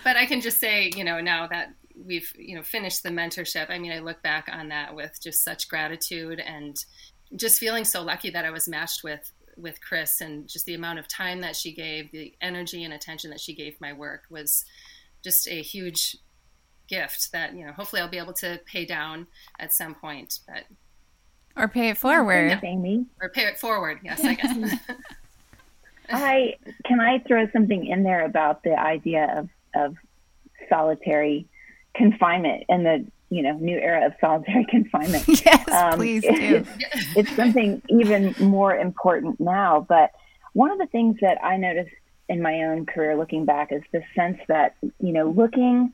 but 0.05 0.17
I 0.17 0.27
can 0.27 0.41
just 0.41 0.61
say, 0.61 0.91
you 0.97 1.05
know, 1.05 1.21
now 1.21 1.47
that 1.49 1.75
we've, 1.97 2.33
you 2.37 2.57
know, 2.57 2.63
finished 2.63 3.03
the 3.03 3.11
mentorship, 3.11 3.71
I 3.71 3.79
mean, 3.79 3.93
I 3.93 4.01
look 4.01 4.23
back 4.23 4.49
on 4.51 4.69
that 4.69 4.95
with 4.95 5.19
just 5.23 5.45
such 5.45 5.69
gratitude 5.69 6.41
and 6.41 6.77
just 7.37 7.59
feeling 7.59 7.85
so 7.85 8.03
lucky 8.03 8.31
that 8.31 8.45
I 8.45 8.51
was 8.51 8.69
matched 8.69 9.05
with 9.05 9.33
with 9.57 9.81
Chris 9.83 10.21
and 10.21 10.49
just 10.49 10.65
the 10.65 10.75
amount 10.75 10.99
of 10.99 11.07
time 11.09 11.43
that 11.43 11.57
she 11.57 11.75
gave, 11.75 12.11
the 12.11 12.35
energy 12.41 12.85
and 12.85 12.95
attention 12.95 13.31
that 13.31 13.41
she 13.41 13.55
gave 13.55 13.81
my 13.81 13.93
work 13.93 14.23
was 14.31 14.65
just 15.23 15.47
a 15.47 15.63
huge 15.63 16.17
gift 16.89 17.31
that, 17.33 17.55
you 17.55 17.65
know, 17.65 17.73
hopefully 17.73 18.03
I'll 18.03 18.09
be 18.09 18.19
able 18.19 18.33
to 18.35 18.61
pay 18.67 18.85
down 18.85 19.27
at 19.59 19.73
some 19.73 19.95
point. 19.95 20.39
But 20.47 20.65
or 21.57 21.69
pay 21.69 21.91
it 21.91 21.99
forward. 21.99 22.61
Amy. 22.63 23.07
Or 23.21 23.29
pay 23.29 23.47
it 23.47 23.59
forward, 23.59 24.01
yes, 24.03 24.25
I 24.25 24.35
guess. 24.35 24.75
I 26.11 26.57
can 26.85 27.01
I 27.01 27.19
throw 27.21 27.49
something 27.53 27.87
in 27.87 28.03
there 28.03 28.25
about 28.25 28.63
the 28.63 28.79
idea 28.79 29.35
of, 29.37 29.49
of 29.75 29.97
solitary 30.69 31.47
confinement 31.95 32.65
and 32.69 32.85
the 32.85 33.07
you 33.31 33.43
know 33.43 33.57
new 33.59 33.79
era 33.79 34.07
of 34.07 34.13
solitary 34.21 34.65
confinement. 34.71 35.25
yes, 35.45 35.69
um, 35.71 35.95
please 35.95 36.23
do. 36.23 36.31
It's, 36.33 36.71
it's 37.17 37.37
something 37.37 37.83
even 37.89 38.35
more 38.39 38.77
important 38.77 39.41
now. 39.41 39.87
But 39.89 40.11
one 40.53 40.71
of 40.71 40.79
the 40.79 40.87
things 40.87 41.17
that 41.21 41.43
I 41.43 41.57
noticed 41.57 41.95
in 42.29 42.43
my 42.43 42.63
own 42.65 42.87
career, 42.87 43.17
looking 43.17 43.45
back, 43.45 43.73
is 43.73 43.83
the 43.93 44.03
sense 44.15 44.39
that 44.49 44.77
you 44.81 45.13
know 45.13 45.31
looking 45.31 45.93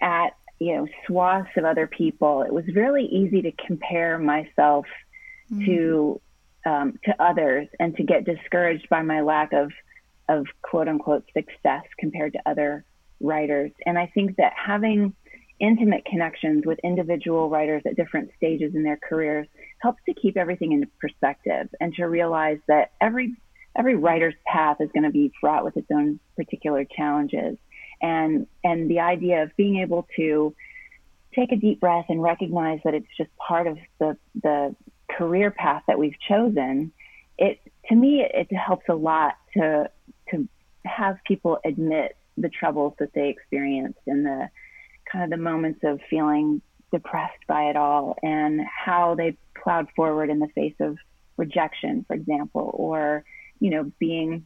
at 0.00 0.36
you 0.58 0.74
know 0.76 0.86
swaths 1.06 1.50
of 1.56 1.64
other 1.64 1.86
people 1.86 2.42
it 2.42 2.52
was 2.52 2.64
really 2.74 3.04
easy 3.04 3.42
to 3.42 3.52
compare 3.66 4.18
myself 4.18 4.86
mm. 5.52 5.64
to 5.66 6.20
um, 6.66 6.98
to 7.04 7.22
others 7.22 7.68
and 7.78 7.94
to 7.96 8.02
get 8.02 8.24
discouraged 8.24 8.88
by 8.88 9.02
my 9.02 9.20
lack 9.20 9.52
of 9.52 9.70
of 10.28 10.46
quote 10.62 10.88
unquote 10.88 11.24
success 11.34 11.84
compared 11.98 12.32
to 12.32 12.38
other 12.46 12.84
writers 13.20 13.70
and 13.86 13.98
i 13.98 14.06
think 14.14 14.36
that 14.36 14.52
having 14.54 15.14
intimate 15.60 16.04
connections 16.04 16.64
with 16.66 16.78
individual 16.82 17.48
writers 17.48 17.82
at 17.86 17.96
different 17.96 18.30
stages 18.36 18.74
in 18.74 18.82
their 18.82 18.98
careers 19.08 19.46
helps 19.80 20.00
to 20.06 20.14
keep 20.14 20.36
everything 20.36 20.72
into 20.72 20.86
perspective 21.00 21.68
and 21.80 21.94
to 21.94 22.04
realize 22.04 22.58
that 22.66 22.92
every 23.00 23.34
every 23.76 23.96
writer's 23.96 24.34
path 24.46 24.76
is 24.80 24.88
going 24.92 25.04
to 25.04 25.10
be 25.10 25.32
fraught 25.40 25.64
with 25.64 25.76
its 25.76 25.86
own 25.92 26.18
particular 26.36 26.84
challenges 26.84 27.56
and 28.04 28.46
and 28.62 28.90
the 28.90 29.00
idea 29.00 29.42
of 29.42 29.56
being 29.56 29.78
able 29.80 30.06
to 30.16 30.54
take 31.34 31.50
a 31.52 31.56
deep 31.56 31.80
breath 31.80 32.04
and 32.08 32.22
recognize 32.22 32.78
that 32.84 32.94
it's 32.94 33.08
just 33.16 33.30
part 33.36 33.66
of 33.66 33.78
the 33.98 34.16
the 34.42 34.76
career 35.10 35.50
path 35.50 35.82
that 35.88 35.98
we've 35.98 36.18
chosen 36.28 36.92
it 37.38 37.58
to 37.88 37.94
me 37.94 38.20
it, 38.20 38.48
it 38.50 38.56
helps 38.56 38.84
a 38.88 38.94
lot 38.94 39.34
to 39.54 39.88
to 40.30 40.46
have 40.84 41.16
people 41.26 41.58
admit 41.64 42.16
the 42.36 42.48
troubles 42.48 42.92
that 42.98 43.12
they 43.14 43.28
experienced 43.28 44.00
and 44.06 44.24
the 44.26 44.48
kind 45.10 45.24
of 45.24 45.30
the 45.30 45.42
moments 45.42 45.80
of 45.82 45.98
feeling 46.10 46.60
depressed 46.92 47.46
by 47.48 47.64
it 47.64 47.76
all 47.76 48.16
and 48.22 48.60
how 48.84 49.14
they 49.14 49.36
plowed 49.62 49.88
forward 49.96 50.28
in 50.28 50.38
the 50.40 50.48
face 50.48 50.74
of 50.80 50.98
rejection 51.36 52.04
for 52.06 52.14
example 52.14 52.70
or 52.74 53.24
you 53.60 53.70
know 53.70 53.90
being 53.98 54.44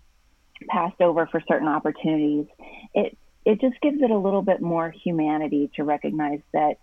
passed 0.69 1.01
over 1.01 1.27
for 1.27 1.43
certain 1.47 1.69
opportunities. 1.69 2.47
It 2.95 3.17
it 3.49 3.63
just 3.63 3.81
gives 3.81 4.03
it 4.03 4.11
a 4.11 4.19
little 4.19 4.43
bit 4.43 4.61
more 4.61 4.91
humanity 4.91 5.71
to 5.75 5.83
recognize 5.83 6.41
that 6.53 6.75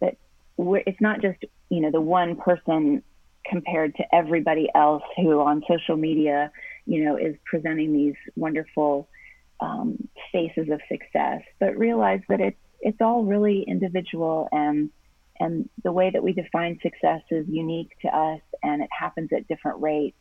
that 0.00 0.16
it's 0.58 1.00
not 1.00 1.22
just 1.22 1.38
you 1.70 1.80
know 1.80 1.90
the 1.90 2.00
one 2.00 2.36
person 2.36 3.02
compared 3.46 3.96
to 3.96 4.04
everybody 4.14 4.68
else 4.74 5.02
who 5.16 5.40
on 5.40 5.62
social 5.66 5.96
media 5.96 6.52
you 6.84 7.02
know 7.02 7.16
is 7.16 7.36
presenting 7.46 7.94
these 7.94 8.16
wonderful 8.36 9.08
um, 9.60 10.08
faces 10.32 10.68
of 10.70 10.80
success, 10.88 11.42
but 11.58 11.76
realize 11.78 12.20
that 12.28 12.40
it's 12.40 12.58
it's 12.82 13.00
all 13.00 13.24
really 13.24 13.62
individual 13.66 14.46
and 14.52 14.90
and 15.38 15.70
the 15.84 15.92
way 15.92 16.10
that 16.10 16.22
we 16.22 16.34
define 16.34 16.78
success 16.82 17.22
is 17.30 17.46
unique 17.48 17.92
to 18.02 18.08
us 18.08 18.42
and 18.62 18.82
it 18.82 18.90
happens 18.90 19.30
at 19.34 19.48
different 19.48 19.80
rates 19.80 20.18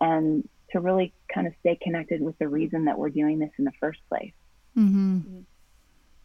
and 0.00 0.48
to 0.72 0.80
really 0.80 1.12
kind 1.32 1.46
of 1.46 1.52
stay 1.60 1.78
connected 1.82 2.22
with 2.22 2.38
the 2.38 2.48
reason 2.48 2.86
that 2.86 2.98
we're 2.98 3.10
doing 3.10 3.38
this 3.38 3.50
in 3.58 3.66
the 3.66 3.72
first 3.78 4.00
place. 4.08 4.32
Mm-hmm. 4.76 5.40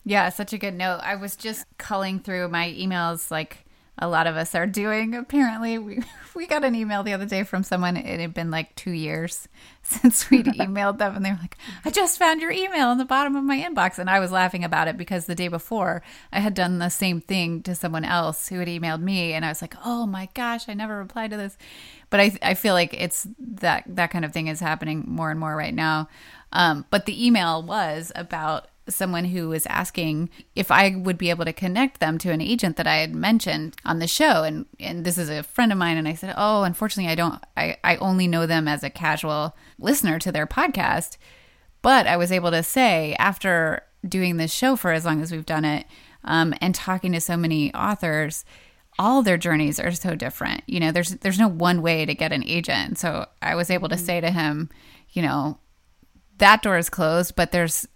Yeah, 0.06 0.30
such 0.30 0.54
a 0.54 0.58
good 0.58 0.74
note. 0.74 1.00
I 1.04 1.16
was 1.16 1.36
just 1.36 1.66
culling 1.78 2.20
through 2.20 2.50
my 2.50 2.72
emails 2.72 3.30
like 3.32 3.66
a 4.02 4.08
lot 4.08 4.28
of 4.28 4.38
us 4.38 4.56
are 4.56 4.66
doing. 4.66 5.14
Apparently, 5.14 5.78
we 5.78 6.02
we 6.36 6.48
got 6.48 6.64
an 6.64 6.74
email 6.74 7.04
the 7.04 7.14
other 7.14 7.26
day 7.26 7.44
from 7.44 7.64
someone. 7.64 7.98
It 7.98 8.20
had 8.20 8.34
been 8.34 8.50
like 8.50 8.74
two 8.76 8.92
years 8.92 9.48
since 9.84 10.30
we'd 10.30 10.46
emailed 10.46 10.98
them, 10.98 11.16
and 11.16 11.26
they 11.26 11.32
were 11.32 11.40
like, 11.42 11.58
"I 11.84 11.92
just 11.92 12.18
found 12.18 12.42
your 12.42 12.52
email 12.52 12.92
in 12.92 12.98
the 12.98 13.06
bottom 13.06 13.36
of 13.36 13.44
my 13.44 13.58
inbox," 13.58 14.00
and 14.00 14.10
I 14.10 14.20
was 14.20 14.32
laughing 14.32 14.64
about 14.64 14.88
it 14.88 14.98
because 14.98 15.26
the 15.26 15.36
day 15.36 15.50
before 15.50 16.02
I 16.32 16.40
had 16.40 16.54
done 16.54 16.80
the 16.80 16.90
same 16.90 17.22
thing 17.22 17.62
to 17.64 17.76
someone 17.76 18.06
else 18.06 18.48
who 18.48 18.60
had 18.60 18.68
emailed 18.68 19.02
me, 19.02 19.34
and 19.34 19.46
I 19.46 19.50
was 19.50 19.62
like, 19.62 19.76
"Oh 19.86 20.06
my 20.06 20.30
gosh, 20.34 20.70
I 20.70 20.74
never 20.74 20.98
replied 20.98 21.32
to 21.32 21.38
this." 21.38 21.58
But 22.10 22.22
I 22.22 22.38
I 22.42 22.54
feel 22.54 22.74
like 22.74 22.94
it's 22.94 23.28
that 23.40 23.84
that 23.88 24.12
kind 24.12 24.24
of 24.24 24.32
thing 24.32 24.48
is 24.48 24.62
happening 24.62 25.04
more 25.08 25.30
and 25.30 25.40
more 25.40 25.56
right 25.56 25.74
now. 25.74 26.08
Um, 26.52 26.86
but 26.90 27.06
the 27.06 27.28
email 27.28 27.62
was 27.62 28.12
about 28.16 28.68
someone 28.94 29.26
who 29.26 29.50
was 29.50 29.66
asking 29.68 30.30
if 30.56 30.72
I 30.72 30.96
would 30.96 31.18
be 31.18 31.30
able 31.30 31.46
to 31.46 31.54
connect 31.54 32.00
them 32.00 32.18
to 32.20 32.32
an 32.32 32.42
agent 32.42 32.78
that 32.78 32.88
I 32.88 32.98
had 32.98 33.14
mentioned 33.14 33.76
on 33.86 34.00
the 34.00 34.08
show. 34.08 34.44
And, 34.44 34.66
and 34.80 35.06
this 35.06 35.18
is 35.18 35.30
a 35.30 35.44
friend 35.44 35.72
of 35.72 35.78
mine. 35.78 35.98
And 35.98 36.08
I 36.08 36.14
said, 36.14 36.34
Oh, 36.38 36.64
unfortunately, 36.64 37.12
I 37.12 37.16
don't, 37.16 37.44
I, 37.56 37.78
I 37.84 37.96
only 37.98 38.28
know 38.28 38.46
them 38.46 38.68
as 38.68 38.84
a 38.84 38.90
casual 38.90 39.56
listener 39.78 40.20
to 40.20 40.32
their 40.32 40.48
podcast. 40.48 41.18
But 41.82 42.08
I 42.08 42.18
was 42.18 42.32
able 42.32 42.52
to 42.52 42.64
say 42.64 43.16
after 43.20 43.84
doing 44.08 44.38
this 44.38 44.54
show 44.54 44.76
for 44.76 44.92
as 44.92 45.06
long 45.06 45.22
as 45.22 45.32
we've 45.32 45.46
done 45.46 45.66
it 45.66 45.86
um, 46.24 46.54
and 46.62 46.76
talking 46.76 47.12
to 47.14 47.22
so 47.22 47.38
many 47.38 47.74
authors, 47.74 48.46
all 48.98 49.24
their 49.24 49.38
journeys 49.38 49.80
are 49.80 49.92
so 49.92 50.16
different. 50.16 50.64
You 50.68 50.80
know, 50.80 50.92
there's 50.92 51.12
there's 51.12 51.40
no 51.40 51.48
one 51.48 51.82
way 51.82 52.06
to 52.06 52.14
get 52.14 52.34
an 52.34 52.44
agent. 52.46 52.98
So 52.98 53.28
I 53.42 53.56
was 53.56 53.70
able 53.70 53.90
to 53.90 53.98
say 53.98 54.20
to 54.20 54.30
him, 54.30 54.70
you 55.12 55.22
know, 55.22 55.58
that 56.38 56.62
door 56.62 56.78
is 56.78 56.90
closed, 56.90 57.36
but 57.36 57.52
there's 57.52 57.88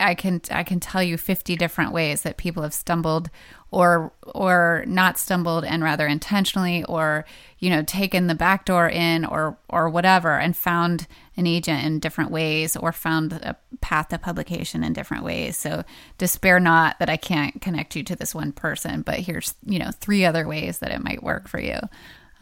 I 0.00 0.14
can 0.14 0.40
I 0.50 0.62
can 0.62 0.80
tell 0.80 1.02
you 1.02 1.16
50 1.16 1.56
different 1.56 1.92
ways 1.92 2.22
that 2.22 2.36
people 2.36 2.62
have 2.62 2.74
stumbled 2.74 3.30
or 3.70 4.12
or 4.22 4.84
not 4.86 5.18
stumbled 5.18 5.64
and 5.64 5.82
rather 5.82 6.06
intentionally 6.06 6.84
or 6.84 7.24
you 7.58 7.70
know 7.70 7.82
taken 7.82 8.26
the 8.26 8.34
back 8.34 8.64
door 8.64 8.88
in 8.88 9.24
or 9.24 9.58
or 9.68 9.88
whatever 9.88 10.38
and 10.38 10.56
found 10.56 11.06
an 11.36 11.46
agent 11.46 11.84
in 11.84 11.98
different 11.98 12.30
ways 12.30 12.76
or 12.76 12.92
found 12.92 13.32
a 13.32 13.56
path 13.80 14.08
to 14.08 14.18
publication 14.18 14.84
in 14.84 14.92
different 14.92 15.24
ways. 15.24 15.56
So 15.56 15.82
despair 16.18 16.60
not 16.60 16.98
that 16.98 17.08
I 17.08 17.16
can't 17.16 17.60
connect 17.60 17.96
you 17.96 18.02
to 18.04 18.16
this 18.16 18.34
one 18.34 18.52
person, 18.52 19.02
but 19.02 19.20
here's, 19.20 19.54
you 19.64 19.78
know, 19.78 19.90
three 19.90 20.24
other 20.24 20.46
ways 20.46 20.80
that 20.80 20.90
it 20.90 21.02
might 21.02 21.22
work 21.22 21.48
for 21.48 21.58
you. 21.58 21.78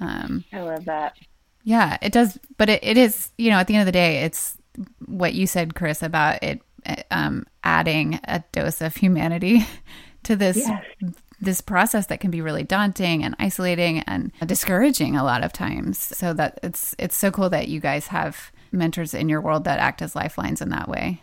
Um, 0.01 0.45
I 0.53 0.61
love 0.61 0.87
that. 0.87 1.17
Yeah, 1.63 1.99
it 2.03 2.13
does. 2.13 2.39
But 2.57 2.69
it, 2.69 2.83
it 2.83 2.97
is, 2.97 3.31
you 3.39 3.51
know, 3.51 3.59
at 3.59 3.67
the 3.69 3.75
end 3.75 3.83
of 3.83 3.87
the 3.87 3.93
day, 3.93 4.25
it's 4.25 4.57
what 5.07 5.35
you 5.35 5.47
said, 5.47 5.75
Chris, 5.75 6.03
about 6.03 6.43
it 6.43 6.63
um, 7.11 7.47
adding 7.65 8.21
a 8.25 8.43
dose 8.53 8.81
of 8.81 8.97
humanity 8.97 9.67
to 10.23 10.37
this 10.37 10.57
yes. 10.59 10.85
this 11.41 11.61
process 11.61 12.07
that 12.07 12.21
can 12.21 12.31
be 12.31 12.41
really 12.41 12.63
daunting 12.63 13.25
and 13.25 13.35
isolating 13.39 14.01
and 14.01 14.33
discouraging 14.47 15.17
a 15.17 15.25
lot 15.25 15.43
of 15.43 15.53
times. 15.53 15.99
So 15.99 16.33
that 16.35 16.61
it's 16.63 16.95
it's 16.99 17.17
so 17.17 17.31
cool 17.31 17.51
that 17.51 17.69
you 17.69 17.81
guys 17.81 18.09
have 18.09 18.53
mentors 18.73 19.15
in 19.15 19.29
your 19.29 19.41
world 19.41 19.65
that 19.65 19.79
act 19.79 20.03
as 20.03 20.15
lifelines 20.15 20.61
in 20.61 20.69
that 20.71 20.89
way. 20.89 21.23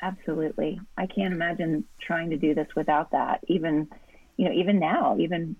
Absolutely. 0.00 0.80
I 0.96 1.06
can't 1.06 1.34
imagine 1.34 1.84
trying 2.00 2.30
to 2.30 2.36
do 2.36 2.54
this 2.54 2.68
without 2.76 3.10
that. 3.12 3.40
Even, 3.48 3.88
you 4.36 4.44
know, 4.44 4.52
even 4.52 4.78
now, 4.78 5.16
even 5.18 5.56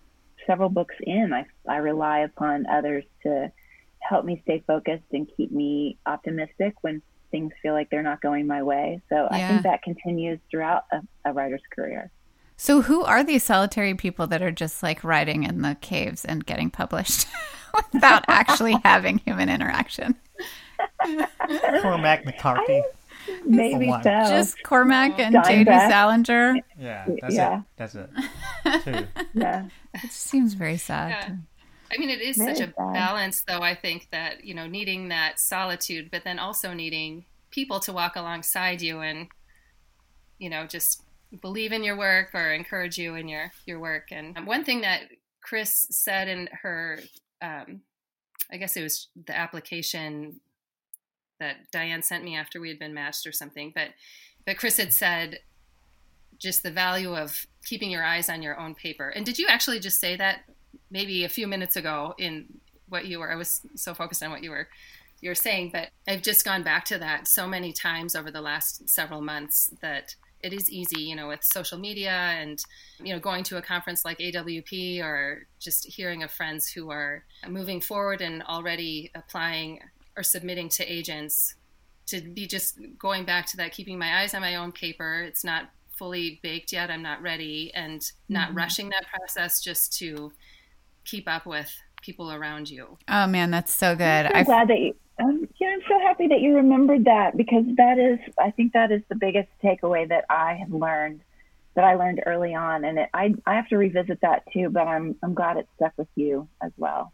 several 0.46 0.68
books 0.68 0.94
in, 1.00 1.32
I, 1.32 1.46
I 1.68 1.78
rely 1.78 2.20
upon 2.20 2.66
others 2.66 3.04
to 3.24 3.50
help 4.00 4.24
me 4.24 4.40
stay 4.44 4.62
focused 4.66 5.04
and 5.12 5.28
keep 5.36 5.50
me 5.50 5.98
optimistic 6.06 6.74
when 6.82 7.02
things 7.30 7.52
feel 7.62 7.74
like 7.74 7.90
they're 7.90 8.02
not 8.02 8.20
going 8.20 8.46
my 8.46 8.62
way. 8.62 9.00
So 9.08 9.16
yeah. 9.16 9.28
I 9.30 9.48
think 9.48 9.62
that 9.62 9.82
continues 9.82 10.38
throughout 10.50 10.84
a, 10.92 11.02
a 11.24 11.32
writer's 11.32 11.62
career. 11.74 12.10
So, 12.60 12.82
who 12.82 13.04
are 13.04 13.22
these 13.22 13.44
solitary 13.44 13.94
people 13.94 14.26
that 14.26 14.42
are 14.42 14.50
just 14.50 14.82
like 14.82 15.04
writing 15.04 15.44
in 15.44 15.62
the 15.62 15.76
caves 15.80 16.24
and 16.24 16.44
getting 16.44 16.70
published 16.70 17.28
without 17.92 18.24
actually 18.26 18.76
having 18.84 19.18
human 19.18 19.48
interaction? 19.48 20.16
Cormac 21.80 22.26
McCarthy. 22.26 22.82
I, 22.82 23.40
maybe 23.44 23.92
so. 24.02 24.02
Just 24.02 24.60
Cormac 24.64 25.20
and 25.20 25.36
J.D. 25.44 25.70
Salinger. 25.70 26.56
Yeah, 26.76 27.06
that's 27.20 27.34
yeah. 27.34 27.58
it. 27.58 27.64
That's 27.76 27.94
it. 27.94 28.10
Two. 28.84 29.06
Yeah. 29.34 29.66
It 29.94 30.10
seems 30.10 30.54
very 30.54 30.78
sad. 30.78 31.10
Yeah. 31.10 31.36
I 31.92 31.98
mean, 31.98 32.10
it 32.10 32.20
is 32.20 32.36
such 32.36 32.60
a 32.60 32.66
sad. 32.66 32.74
balance, 32.76 33.44
though. 33.46 33.60
I 33.60 33.74
think 33.74 34.08
that 34.12 34.44
you 34.44 34.54
know, 34.54 34.66
needing 34.66 35.08
that 35.08 35.40
solitude, 35.40 36.10
but 36.10 36.24
then 36.24 36.38
also 36.38 36.72
needing 36.72 37.24
people 37.50 37.80
to 37.80 37.92
walk 37.92 38.16
alongside 38.16 38.82
you 38.82 39.00
and 39.00 39.28
you 40.38 40.48
know, 40.48 40.66
just 40.66 41.02
believe 41.42 41.72
in 41.72 41.84
your 41.84 41.96
work 41.96 42.34
or 42.34 42.52
encourage 42.52 42.96
you 42.98 43.14
in 43.14 43.28
your 43.28 43.52
your 43.66 43.80
work. 43.80 44.08
And 44.10 44.46
one 44.46 44.64
thing 44.64 44.80
that 44.82 45.02
Chris 45.42 45.86
said 45.90 46.28
in 46.28 46.48
her, 46.62 47.00
um, 47.42 47.82
I 48.50 48.56
guess 48.56 48.76
it 48.76 48.82
was 48.82 49.08
the 49.26 49.36
application 49.36 50.40
that 51.40 51.70
Diane 51.70 52.02
sent 52.02 52.24
me 52.24 52.36
after 52.36 52.60
we 52.60 52.68
had 52.68 52.78
been 52.78 52.94
matched 52.94 53.26
or 53.26 53.32
something. 53.32 53.72
But 53.74 53.88
but 54.46 54.56
Chris 54.56 54.76
had 54.76 54.92
said 54.92 55.40
just 56.38 56.62
the 56.62 56.70
value 56.70 57.16
of 57.16 57.46
keeping 57.64 57.90
your 57.90 58.04
eyes 58.04 58.28
on 58.28 58.42
your 58.42 58.58
own 58.58 58.74
paper. 58.74 59.08
And 59.08 59.26
did 59.26 59.38
you 59.38 59.46
actually 59.48 59.80
just 59.80 60.00
say 60.00 60.16
that 60.16 60.42
maybe 60.90 61.24
a 61.24 61.28
few 61.28 61.46
minutes 61.46 61.76
ago 61.76 62.14
in 62.18 62.46
what 62.88 63.06
you 63.06 63.18
were? 63.18 63.30
I 63.30 63.36
was 63.36 63.60
so 63.74 63.94
focused 63.94 64.22
on 64.22 64.30
what 64.30 64.42
you 64.42 64.50
were 64.50 64.68
you're 65.20 65.34
saying, 65.34 65.70
but 65.72 65.88
I've 66.06 66.22
just 66.22 66.44
gone 66.44 66.62
back 66.62 66.84
to 66.86 66.98
that 66.98 67.26
so 67.26 67.46
many 67.46 67.72
times 67.72 68.14
over 68.14 68.30
the 68.30 68.40
last 68.40 68.88
several 68.88 69.20
months 69.20 69.72
that 69.80 70.14
it 70.40 70.52
is 70.52 70.70
easy, 70.70 71.00
you 71.00 71.16
know, 71.16 71.28
with 71.28 71.42
social 71.42 71.78
media 71.78 72.12
and, 72.12 72.62
you 73.02 73.12
know, 73.12 73.18
going 73.18 73.42
to 73.44 73.56
a 73.56 73.62
conference 73.62 74.04
like 74.04 74.18
AWP 74.18 75.02
or 75.02 75.46
just 75.58 75.86
hearing 75.86 76.22
of 76.22 76.30
friends 76.30 76.68
who 76.68 76.90
are 76.90 77.24
moving 77.48 77.80
forward 77.80 78.20
and 78.20 78.42
already 78.44 79.10
applying 79.16 79.80
or 80.16 80.22
submitting 80.22 80.68
to 80.68 80.84
agents 80.84 81.56
to 82.06 82.20
be 82.20 82.46
just 82.46 82.78
going 82.98 83.24
back 83.24 83.46
to 83.46 83.56
that 83.56 83.72
keeping 83.72 83.98
my 83.98 84.20
eyes 84.20 84.32
on 84.32 84.40
my 84.40 84.56
own 84.56 84.72
paper 84.72 85.22
it's 85.22 85.44
not 85.44 85.68
fully 85.90 86.40
baked 86.42 86.72
yet 86.72 86.90
i'm 86.90 87.02
not 87.02 87.20
ready 87.20 87.70
and 87.74 88.12
not 88.28 88.48
mm-hmm. 88.48 88.56
rushing 88.56 88.88
that 88.88 89.06
process 89.08 89.60
just 89.60 89.92
to 89.98 90.32
keep 91.10 91.28
up 91.28 91.46
with 91.46 91.72
people 92.02 92.32
around 92.32 92.70
you 92.70 92.96
oh 93.08 93.26
man 93.26 93.50
that's 93.50 93.72
so 93.72 93.94
good 93.94 94.04
i'm 94.04 94.44
so 94.44 94.52
glad 94.52 94.68
that 94.68 94.78
you 94.78 94.94
um, 95.20 95.48
yeah 95.58 95.68
i'm 95.68 95.80
so 95.88 95.98
happy 96.00 96.28
that 96.28 96.40
you 96.40 96.54
remembered 96.54 97.04
that 97.04 97.36
because 97.36 97.64
that 97.76 97.98
is 97.98 98.18
i 98.38 98.50
think 98.52 98.72
that 98.72 98.92
is 98.92 99.02
the 99.08 99.16
biggest 99.16 99.48
takeaway 99.62 100.08
that 100.08 100.24
i 100.30 100.54
have 100.54 100.70
learned 100.70 101.20
that 101.74 101.84
i 101.84 101.94
learned 101.94 102.22
early 102.26 102.54
on 102.54 102.84
and 102.84 102.98
it, 102.98 103.08
I, 103.12 103.34
I 103.46 103.54
have 103.54 103.68
to 103.68 103.76
revisit 103.76 104.20
that 104.20 104.44
too 104.52 104.68
but 104.70 104.86
i'm 104.86 105.16
i'm 105.22 105.34
glad 105.34 105.56
it 105.56 105.68
stuck 105.76 105.92
with 105.96 106.08
you 106.14 106.48
as 106.62 106.72
well 106.76 107.12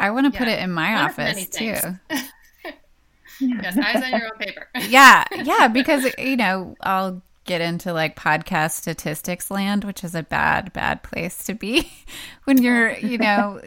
I 0.00 0.10
want 0.10 0.26
to 0.26 0.32
yeah. 0.32 0.38
put 0.38 0.48
it 0.48 0.58
in 0.60 0.72
my 0.72 0.94
One 0.94 1.04
office 1.04 1.46
too. 1.48 1.74
yes, 3.40 3.78
eyes 3.78 4.02
on 4.02 4.10
your 4.10 4.24
own 4.32 4.38
paper. 4.38 4.66
yeah, 4.88 5.24
yeah, 5.44 5.68
because 5.68 6.10
you 6.18 6.36
know 6.36 6.74
I'll 6.80 7.22
get 7.44 7.60
into 7.60 7.92
like 7.92 8.16
podcast 8.16 8.72
statistics 8.72 9.50
land, 9.50 9.84
which 9.84 10.04
is 10.04 10.14
a 10.14 10.22
bad, 10.22 10.72
bad 10.72 11.02
place 11.02 11.44
to 11.44 11.54
be 11.54 11.90
when 12.44 12.62
you're, 12.62 12.96
you 12.98 13.18
know, 13.18 13.60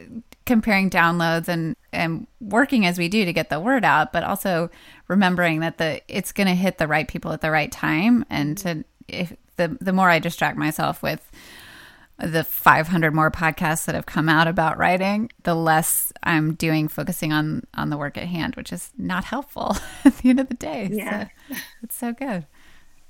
comparing 0.46 0.90
downloads 0.90 1.48
and 1.48 1.76
and 1.92 2.28
working 2.42 2.86
as 2.86 2.98
we 2.98 3.08
do 3.08 3.26
to 3.26 3.34
get 3.34 3.50
the 3.50 3.60
word 3.60 3.86
out, 3.86 4.12
but 4.12 4.24
also 4.24 4.70
remembering 5.08 5.60
that 5.62 5.78
the 5.78 6.02
it's 6.08 6.32
going 6.32 6.48
to 6.48 6.56
hit 6.56 6.78
the 6.78 6.88
right 6.88 7.08
people 7.08 7.32
at 7.32 7.42
the 7.42 7.52
right 7.52 7.72
time, 7.72 8.26
and 8.30 8.58
to 8.60 8.84
if 9.08 9.34
the 9.58 9.78
the 9.80 9.94
more 9.94 10.10
I 10.10 10.20
distract 10.20 10.58
myself 10.58 11.02
with 11.02 11.30
the 12.20 12.44
500 12.44 13.14
more 13.14 13.32
podcasts 13.32 13.86
that 13.86 13.96
have 13.96 14.06
come 14.06 14.30
out 14.30 14.48
about 14.48 14.78
writing, 14.78 15.32
the 15.44 15.56
less 15.56 16.14
I'm 16.22 16.54
doing 16.54 16.88
focusing 16.88 17.34
on 17.34 17.64
on 17.74 17.90
the 17.90 17.98
work 17.98 18.18
at 18.18 18.28
hand, 18.28 18.56
which 18.56 18.72
is 18.72 18.92
not 18.98 19.24
helpful 19.24 19.76
at 20.06 20.18
the 20.18 20.30
end 20.30 20.40
of 20.40 20.48
the 20.48 20.56
day. 20.56 20.90
Yeah, 20.92 21.28
so, 21.50 21.56
it's 21.84 21.96
so 21.96 22.14
good. 22.14 22.46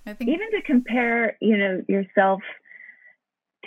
I 0.06 0.14
think 0.14 0.30
even 0.30 0.52
to 0.52 0.62
compare, 0.62 1.38
you 1.42 1.58
know, 1.58 1.82
yourself 1.88 2.42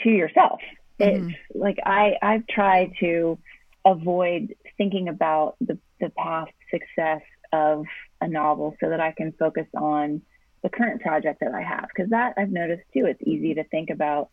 to 0.02 0.10
yourself. 0.10 0.60
Mm-hmm. 1.00 1.30
It's 1.30 1.36
like 1.54 1.78
I 1.84 2.14
I've 2.22 2.46
tried 2.46 2.92
to 3.00 3.38
avoid 3.84 4.54
thinking 4.76 5.08
about 5.08 5.56
the 5.60 5.78
the 6.00 6.10
past 6.10 6.52
success 6.70 7.22
of 7.52 7.84
a 8.20 8.28
novel 8.28 8.76
so 8.80 8.90
that 8.90 9.00
I 9.00 9.12
can 9.12 9.32
focus 9.38 9.66
on 9.74 10.22
the 10.62 10.68
current 10.68 11.00
project 11.00 11.40
that 11.40 11.54
I 11.54 11.62
have 11.62 11.86
because 11.94 12.10
that 12.10 12.34
I've 12.36 12.50
noticed 12.50 12.82
too. 12.92 13.06
It's 13.06 13.22
easy 13.22 13.54
to 13.54 13.64
think 13.64 13.90
about 13.90 14.30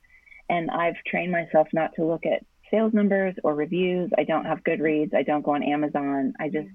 and 0.50 0.70
I've 0.72 0.96
trained 1.08 1.32
myself 1.32 1.68
not 1.74 1.96
to 1.96 2.06
look 2.06 2.26
at 2.26 2.46
sales 2.72 2.94
numbers 2.94 3.36
or 3.44 3.54
reviews. 3.54 4.12
I 4.18 4.24
don't 4.24 4.46
have 4.46 4.64
Goodreads. 4.64 5.14
I 5.14 5.24
don't 5.24 5.44
go 5.44 5.54
on 5.54 5.64
Amazon. 5.64 6.34
I 6.40 6.50
just 6.50 6.70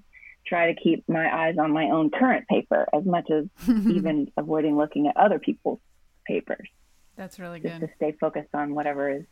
try 0.47 0.73
to 0.73 0.81
keep 0.81 1.09
my 1.09 1.47
eyes 1.47 1.57
on 1.59 1.73
my 1.73 1.87
own 1.87 2.11
current 2.11 2.47
paper 2.49 2.87
as 2.95 3.05
much 3.05 3.31
as 3.31 3.45
even 3.69 4.31
avoiding 4.37 4.77
looking 4.77 5.07
at 5.07 5.17
other 5.17 5.39
people's 5.39 5.81
papers. 6.27 6.69
That's 7.17 7.39
really 7.39 7.61
just 7.61 7.81
good. 7.81 7.89
to 7.89 7.95
stay 7.97 8.13
focused 8.21 8.55
on 8.55 8.75
whatever 8.75 9.11
is 9.11 9.25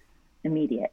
immediate. 0.45 0.93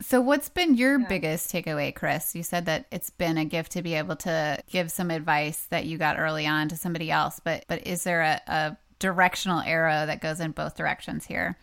So, 0.00 0.20
what's 0.20 0.50
been 0.50 0.74
your 0.74 1.00
yeah. 1.00 1.06
biggest 1.08 1.50
takeaway, 1.50 1.94
Chris? 1.94 2.34
You 2.34 2.42
said 2.42 2.66
that 2.66 2.86
it's 2.92 3.10
been 3.10 3.38
a 3.38 3.44
gift 3.46 3.72
to 3.72 3.82
be 3.82 3.94
able 3.94 4.16
to 4.16 4.62
give 4.70 4.90
some 4.90 5.10
advice 5.10 5.66
that 5.70 5.86
you 5.86 5.96
got 5.96 6.18
early 6.18 6.46
on 6.46 6.68
to 6.68 6.76
somebody 6.76 7.10
else, 7.10 7.40
but 7.42 7.64
but 7.66 7.86
is 7.86 8.04
there 8.04 8.20
a, 8.20 8.40
a 8.46 8.76
directional 8.98 9.60
arrow 9.60 10.04
that 10.06 10.20
goes 10.20 10.38
in 10.38 10.50
both 10.52 10.76
directions 10.76 11.24
here? 11.26 11.56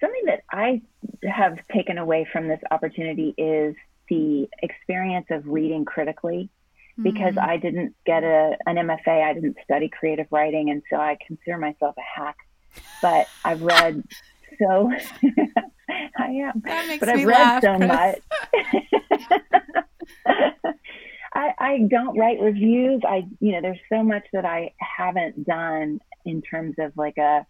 something 0.00 0.24
that 0.26 0.42
I 0.50 0.80
have 1.28 1.58
taken 1.74 1.98
away 1.98 2.26
from 2.30 2.48
this 2.48 2.60
opportunity 2.70 3.34
is 3.36 3.74
the 4.08 4.48
experience 4.62 5.26
of 5.30 5.46
reading 5.46 5.84
critically 5.84 6.50
because 7.02 7.34
mm-hmm. 7.34 7.50
I 7.50 7.56
didn't 7.56 7.94
get 8.04 8.24
a, 8.24 8.56
an 8.66 8.76
MFA, 8.76 9.24
I 9.24 9.32
didn't 9.34 9.56
study 9.64 9.88
creative 9.88 10.26
writing, 10.30 10.70
and 10.70 10.82
so 10.90 10.96
I 10.96 11.16
consider 11.26 11.58
myself 11.58 11.94
a 11.96 12.20
hack. 12.20 12.36
But 13.00 13.26
I've 13.44 13.62
read 13.62 14.04
so 14.58 14.92
I 16.18 16.26
am, 16.26 16.62
but 17.00 17.08
I've 17.08 17.24
read 17.24 17.62
laugh, 17.62 17.62
so 17.62 17.78
much. 17.78 18.18
I, 21.34 21.54
I 21.58 21.78
don't 21.88 22.18
write 22.18 22.40
reviews. 22.40 23.02
I, 23.06 23.26
you 23.40 23.52
know, 23.52 23.60
there's 23.60 23.78
so 23.88 24.02
much 24.02 24.24
that 24.32 24.44
I 24.44 24.72
haven't 24.78 25.44
done 25.44 26.00
in 26.24 26.42
terms 26.42 26.76
of 26.78 26.96
like 26.96 27.18
a 27.18 27.46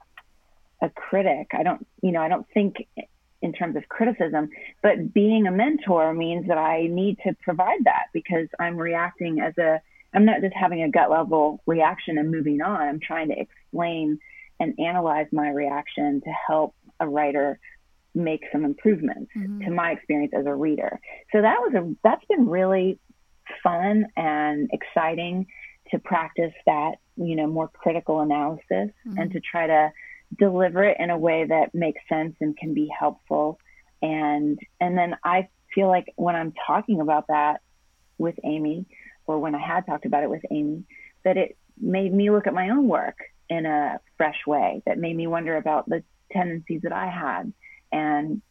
a 0.80 0.90
critic. 0.90 1.48
I 1.52 1.62
don't, 1.62 1.86
you 2.02 2.12
know, 2.12 2.20
I 2.20 2.28
don't 2.28 2.46
think 2.54 2.86
in 3.40 3.52
terms 3.52 3.76
of 3.76 3.88
criticism, 3.88 4.48
but 4.82 5.12
being 5.12 5.46
a 5.46 5.50
mentor 5.50 6.12
means 6.12 6.48
that 6.48 6.58
I 6.58 6.88
need 6.88 7.18
to 7.24 7.34
provide 7.42 7.84
that 7.84 8.06
because 8.12 8.48
I'm 8.58 8.76
reacting 8.76 9.40
as 9.40 9.56
a, 9.58 9.80
I'm 10.12 10.24
not 10.24 10.40
just 10.40 10.54
having 10.54 10.82
a 10.82 10.90
gut 10.90 11.10
level 11.10 11.60
reaction 11.66 12.18
and 12.18 12.30
moving 12.30 12.60
on. 12.60 12.80
I'm 12.80 13.00
trying 13.00 13.28
to 13.28 13.38
explain 13.38 14.18
and 14.58 14.74
analyze 14.80 15.26
my 15.30 15.50
reaction 15.50 16.20
to 16.22 16.30
help 16.48 16.74
a 16.98 17.08
writer 17.08 17.60
make 18.14 18.42
some 18.50 18.64
improvements 18.64 19.30
mm-hmm. 19.36 19.60
to 19.60 19.70
my 19.70 19.92
experience 19.92 20.32
as 20.36 20.46
a 20.46 20.54
reader. 20.54 20.98
So 21.30 21.40
that 21.40 21.58
was 21.60 21.74
a, 21.74 21.94
that's 22.02 22.24
been 22.24 22.48
really 22.48 22.98
fun 23.62 24.06
and 24.16 24.68
exciting 24.72 25.46
to 25.92 25.98
practice 26.00 26.52
that 26.66 26.96
you 27.18 27.34
know, 27.34 27.46
more 27.46 27.68
critical 27.68 28.20
analysis 28.20 28.90
and 29.16 29.32
to 29.32 29.40
try 29.40 29.66
to 29.66 29.92
deliver 30.36 30.84
it 30.84 30.96
in 30.98 31.10
a 31.10 31.18
way 31.18 31.46
that 31.46 31.74
makes 31.74 32.00
sense 32.08 32.36
and 32.40 32.56
can 32.56 32.74
be 32.74 32.88
helpful. 32.96 33.58
And, 34.02 34.58
and 34.80 34.96
then 34.96 35.16
I 35.24 35.48
feel 35.74 35.88
like 35.88 36.12
when 36.16 36.36
I'm 36.36 36.52
talking 36.66 37.00
about 37.00 37.26
that 37.28 37.60
with 38.18 38.36
Amy, 38.44 38.86
or 39.26 39.38
when 39.38 39.54
I 39.54 39.60
had 39.60 39.86
talked 39.86 40.06
about 40.06 40.22
it 40.22 40.30
with 40.30 40.42
Amy, 40.50 40.84
that 41.24 41.36
it 41.36 41.56
made 41.80 42.12
me 42.12 42.30
look 42.30 42.46
at 42.46 42.54
my 42.54 42.70
own 42.70 42.88
work 42.88 43.18
in 43.48 43.66
a 43.66 44.00
fresh 44.16 44.46
way, 44.46 44.82
that 44.86 44.98
made 44.98 45.16
me 45.16 45.26
wonder 45.26 45.56
about 45.56 45.88
the 45.88 46.02
tendencies 46.32 46.82
that 46.82 46.92
I 46.92 47.08
had 47.08 47.52
and 47.92 48.42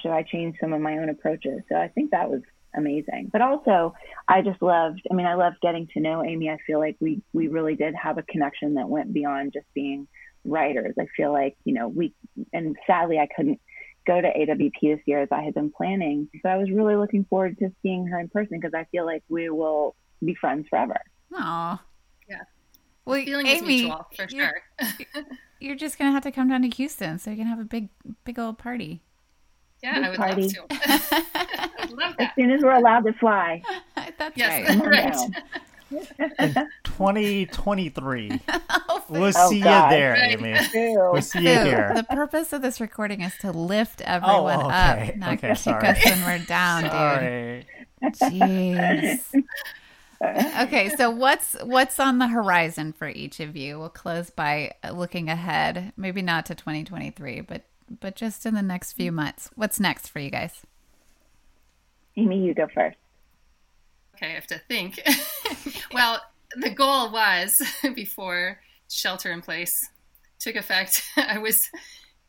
should 0.00 0.10
I 0.10 0.22
change 0.22 0.56
some 0.60 0.72
of 0.72 0.80
my 0.80 0.98
own 0.98 1.08
approaches? 1.08 1.60
So 1.68 1.76
I 1.76 1.88
think 1.88 2.10
that 2.10 2.30
was 2.30 2.42
amazing. 2.74 3.30
But 3.32 3.42
also, 3.42 3.94
I 4.26 4.42
just 4.42 4.60
loved, 4.60 5.02
I 5.10 5.14
mean, 5.14 5.26
I 5.26 5.34
loved 5.34 5.56
getting 5.62 5.88
to 5.94 6.00
know 6.00 6.24
Amy. 6.24 6.50
I 6.50 6.58
feel 6.66 6.78
like 6.78 6.96
we, 7.00 7.22
we 7.32 7.48
really 7.48 7.74
did 7.74 7.94
have 7.94 8.18
a 8.18 8.22
connection 8.22 8.74
that 8.74 8.88
went 8.88 9.12
beyond 9.12 9.52
just 9.52 9.66
being 9.74 10.08
writers. 10.48 10.94
I 10.98 11.06
feel 11.16 11.32
like, 11.32 11.56
you 11.64 11.74
know, 11.74 11.88
we, 11.88 12.14
and 12.52 12.76
sadly, 12.86 13.18
I 13.18 13.26
couldn't 13.34 13.60
go 14.06 14.20
to 14.20 14.26
AWP 14.28 14.72
this 14.82 15.00
year 15.06 15.20
as 15.20 15.28
I 15.30 15.42
had 15.42 15.54
been 15.54 15.70
planning. 15.70 16.28
So 16.42 16.48
I 16.48 16.56
was 16.56 16.70
really 16.70 16.96
looking 16.96 17.24
forward 17.24 17.58
to 17.58 17.70
seeing 17.82 18.06
her 18.06 18.18
in 18.18 18.28
person 18.28 18.58
because 18.58 18.74
I 18.74 18.84
feel 18.90 19.04
like 19.04 19.22
we 19.28 19.50
will 19.50 19.94
be 20.24 20.34
friends 20.34 20.66
forever. 20.70 20.96
Aw. 21.34 21.82
Yeah. 22.28 22.36
Well, 23.04 23.22
Feeling 23.24 23.46
is 23.46 23.62
Amy, 23.62 23.82
mutual 23.82 24.06
for 24.16 24.26
you're, 24.30 24.52
sure. 24.80 25.24
you're 25.60 25.76
just 25.76 25.98
gonna 25.98 26.12
have 26.12 26.22
to 26.24 26.30
come 26.32 26.48
down 26.48 26.62
to 26.62 26.68
Houston 26.68 27.18
so 27.18 27.30
you 27.30 27.36
can 27.36 27.46
have 27.46 27.58
a 27.58 27.64
big, 27.64 27.88
big 28.24 28.38
old 28.38 28.58
party. 28.58 29.00
yeah, 29.82 29.94
Big 29.94 30.04
I 30.04 30.08
would 30.10 30.16
party. 30.18 30.42
love 30.42 30.52
to. 30.52 31.26
I'd 31.80 31.90
love 31.90 32.14
As 32.18 32.28
soon 32.34 32.50
as 32.50 32.62
we're 32.62 32.74
allowed 32.74 33.04
to 33.06 33.12
fly. 33.14 33.62
That's 34.18 34.36
Yes, 34.36 34.68
right. 34.68 34.78
Come 34.78 34.88
right. 34.88 35.12
down. 36.50 36.68
2023. 36.84 38.40
Oh, 39.10 39.20
We'll 39.20 39.32
Oh, 39.36 39.48
see 39.50 39.60
God. 39.60 39.90
you 39.92 39.96
there, 39.98 40.16
Amy. 40.16 40.52
We'll 40.74 41.22
see 41.22 41.38
you 41.40 41.48
here. 41.48 41.92
The 41.94 42.02
purpose 42.04 42.52
of 42.52 42.62
this 42.62 42.80
recording 42.80 43.22
is 43.22 43.36
to 43.38 43.52
lift 43.52 44.02
oh, 44.02 44.10
everyone 44.10 44.66
okay. 44.66 45.10
up, 45.10 45.16
not 45.16 45.32
Okay, 45.34 45.48
kick 45.48 45.58
sorry. 45.58 45.86
us 45.88 46.04
when 46.04 46.24
we're 46.24 46.44
down, 46.46 46.82
dude. 46.82 47.66
Jeez. 48.14 49.42
okay, 50.22 50.88
so 50.96 51.10
what's 51.10 51.54
what's 51.62 51.98
on 52.00 52.18
the 52.18 52.28
horizon 52.28 52.92
for 52.92 53.08
each 53.08 53.40
of 53.40 53.56
you? 53.56 53.78
We'll 53.78 53.88
close 53.88 54.30
by 54.30 54.72
looking 54.92 55.28
ahead, 55.28 55.92
maybe 55.96 56.22
not 56.22 56.46
to 56.46 56.54
2023, 56.54 57.40
but 57.42 57.62
but 58.00 58.14
just 58.16 58.44
in 58.44 58.54
the 58.54 58.62
next 58.62 58.92
few 58.92 59.10
months. 59.12 59.50
What's 59.54 59.80
next 59.80 60.08
for 60.08 60.18
you 60.18 60.30
guys? 60.30 60.62
Amy, 62.16 62.44
you 62.44 62.52
go 62.54 62.66
first. 62.74 62.96
Okay, 64.16 64.26
I 64.32 64.34
have 64.34 64.46
to 64.48 64.58
think. 64.68 65.00
well, 65.92 66.20
the 66.56 66.70
goal 66.70 67.10
was 67.12 67.60
before 67.94 68.58
shelter 68.88 69.32
in 69.32 69.42
place 69.42 69.88
took 70.38 70.56
effect, 70.56 71.02
I 71.16 71.38
was 71.38 71.70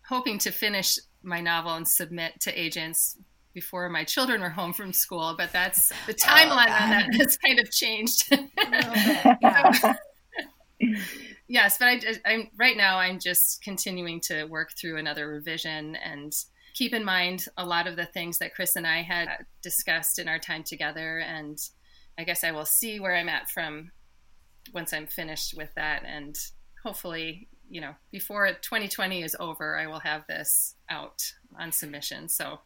hoping 0.07 0.39
to 0.39 0.51
finish 0.51 0.97
my 1.21 1.41
novel 1.41 1.73
and 1.75 1.87
submit 1.87 2.39
to 2.41 2.59
agents 2.59 3.17
before 3.53 3.89
my 3.89 4.03
children 4.03 4.41
were 4.41 4.49
home 4.49 4.73
from 4.73 4.93
school, 4.93 5.35
but 5.37 5.51
that's 5.51 5.89
the 6.05 6.13
oh, 6.13 6.27
timeline 6.27 6.69
on 6.69 6.89
that 6.91 7.13
has 7.15 7.37
kind 7.37 7.59
of 7.59 7.69
changed. 7.71 8.31
Oh, 8.31 9.93
yes, 11.47 11.77
but 11.77 11.87
I, 11.87 12.01
I'm 12.25 12.49
right 12.57 12.77
now. 12.77 12.99
I'm 12.99 13.19
just 13.19 13.61
continuing 13.63 14.21
to 14.21 14.45
work 14.45 14.71
through 14.79 14.97
another 14.97 15.27
revision 15.27 15.95
and 15.95 16.31
keep 16.73 16.93
in 16.93 17.03
mind 17.03 17.45
a 17.57 17.65
lot 17.65 17.87
of 17.87 17.95
the 17.95 18.05
things 18.05 18.37
that 18.37 18.53
Chris 18.53 18.75
and 18.75 18.87
I 18.87 19.01
had 19.01 19.29
discussed 19.61 20.19
in 20.19 20.27
our 20.27 20.39
time 20.39 20.63
together. 20.63 21.17
And 21.19 21.57
I 22.17 22.23
guess 22.23 22.43
I 22.43 22.51
will 22.51 22.65
see 22.65 22.99
where 22.99 23.15
I'm 23.15 23.29
at 23.29 23.49
from 23.49 23.91
once 24.73 24.93
I'm 24.93 25.07
finished 25.07 25.55
with 25.55 25.73
that, 25.75 26.03
and 26.05 26.37
hopefully, 26.83 27.47
you 27.69 27.81
know, 27.81 27.93
before 28.11 28.47
2020 28.47 29.23
is 29.23 29.35
over, 29.39 29.77
I 29.77 29.87
will 29.87 29.99
have 29.99 30.25
this 30.27 30.75
out 30.89 31.33
on 31.57 31.71
submission. 31.71 32.29
So, 32.29 32.59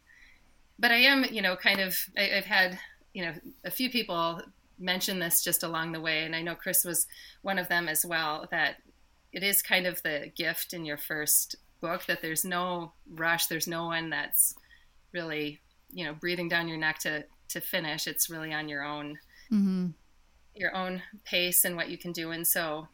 but 0.78 0.90
I 0.90 0.96
am, 0.96 1.24
you 1.30 1.42
know, 1.42 1.56
kind 1.56 1.80
of. 1.80 1.96
I, 2.16 2.36
I've 2.36 2.44
had, 2.44 2.78
you 3.12 3.24
know, 3.24 3.32
a 3.64 3.70
few 3.70 3.90
people 3.90 4.40
mention 4.78 5.18
this 5.18 5.42
just 5.42 5.62
along 5.62 5.92
the 5.92 6.00
way, 6.00 6.24
and 6.24 6.34
I 6.34 6.42
know 6.42 6.54
Chris 6.54 6.84
was 6.84 7.06
one 7.42 7.58
of 7.58 7.68
them 7.68 7.88
as 7.88 8.04
well. 8.04 8.46
That 8.50 8.76
it 9.32 9.42
is 9.42 9.62
kind 9.62 9.86
of 9.86 10.02
the 10.02 10.30
gift 10.36 10.72
in 10.72 10.84
your 10.84 10.98
first 10.98 11.56
book 11.80 12.06
that 12.06 12.22
there's 12.22 12.44
no 12.44 12.92
rush, 13.10 13.46
there's 13.46 13.68
no 13.68 13.86
one 13.86 14.10
that's 14.10 14.54
really, 15.12 15.60
you 15.92 16.04
know, 16.04 16.14
breathing 16.14 16.48
down 16.48 16.68
your 16.68 16.78
neck 16.78 16.98
to 17.00 17.24
to 17.48 17.60
finish. 17.60 18.06
It's 18.06 18.30
really 18.30 18.52
on 18.52 18.68
your 18.68 18.82
own 18.82 19.18
Mm-hmm. 19.52 19.88
Your 20.54 20.74
own 20.74 21.02
pace 21.24 21.64
and 21.64 21.76
what 21.76 21.88
you 21.90 21.98
can 21.98 22.12
do, 22.12 22.30
and 22.30 22.46
so 22.46 22.88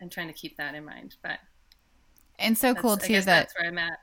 I'm 0.00 0.08
trying 0.10 0.28
to 0.28 0.32
keep 0.32 0.56
that 0.56 0.74
in 0.74 0.84
mind. 0.84 1.16
But 1.22 1.38
And 2.38 2.56
so 2.56 2.74
cool 2.74 2.96
too 2.96 3.22
that 3.22 3.22
that's 3.22 3.54
where 3.56 3.68
I'm 3.68 3.78
at. 3.78 3.98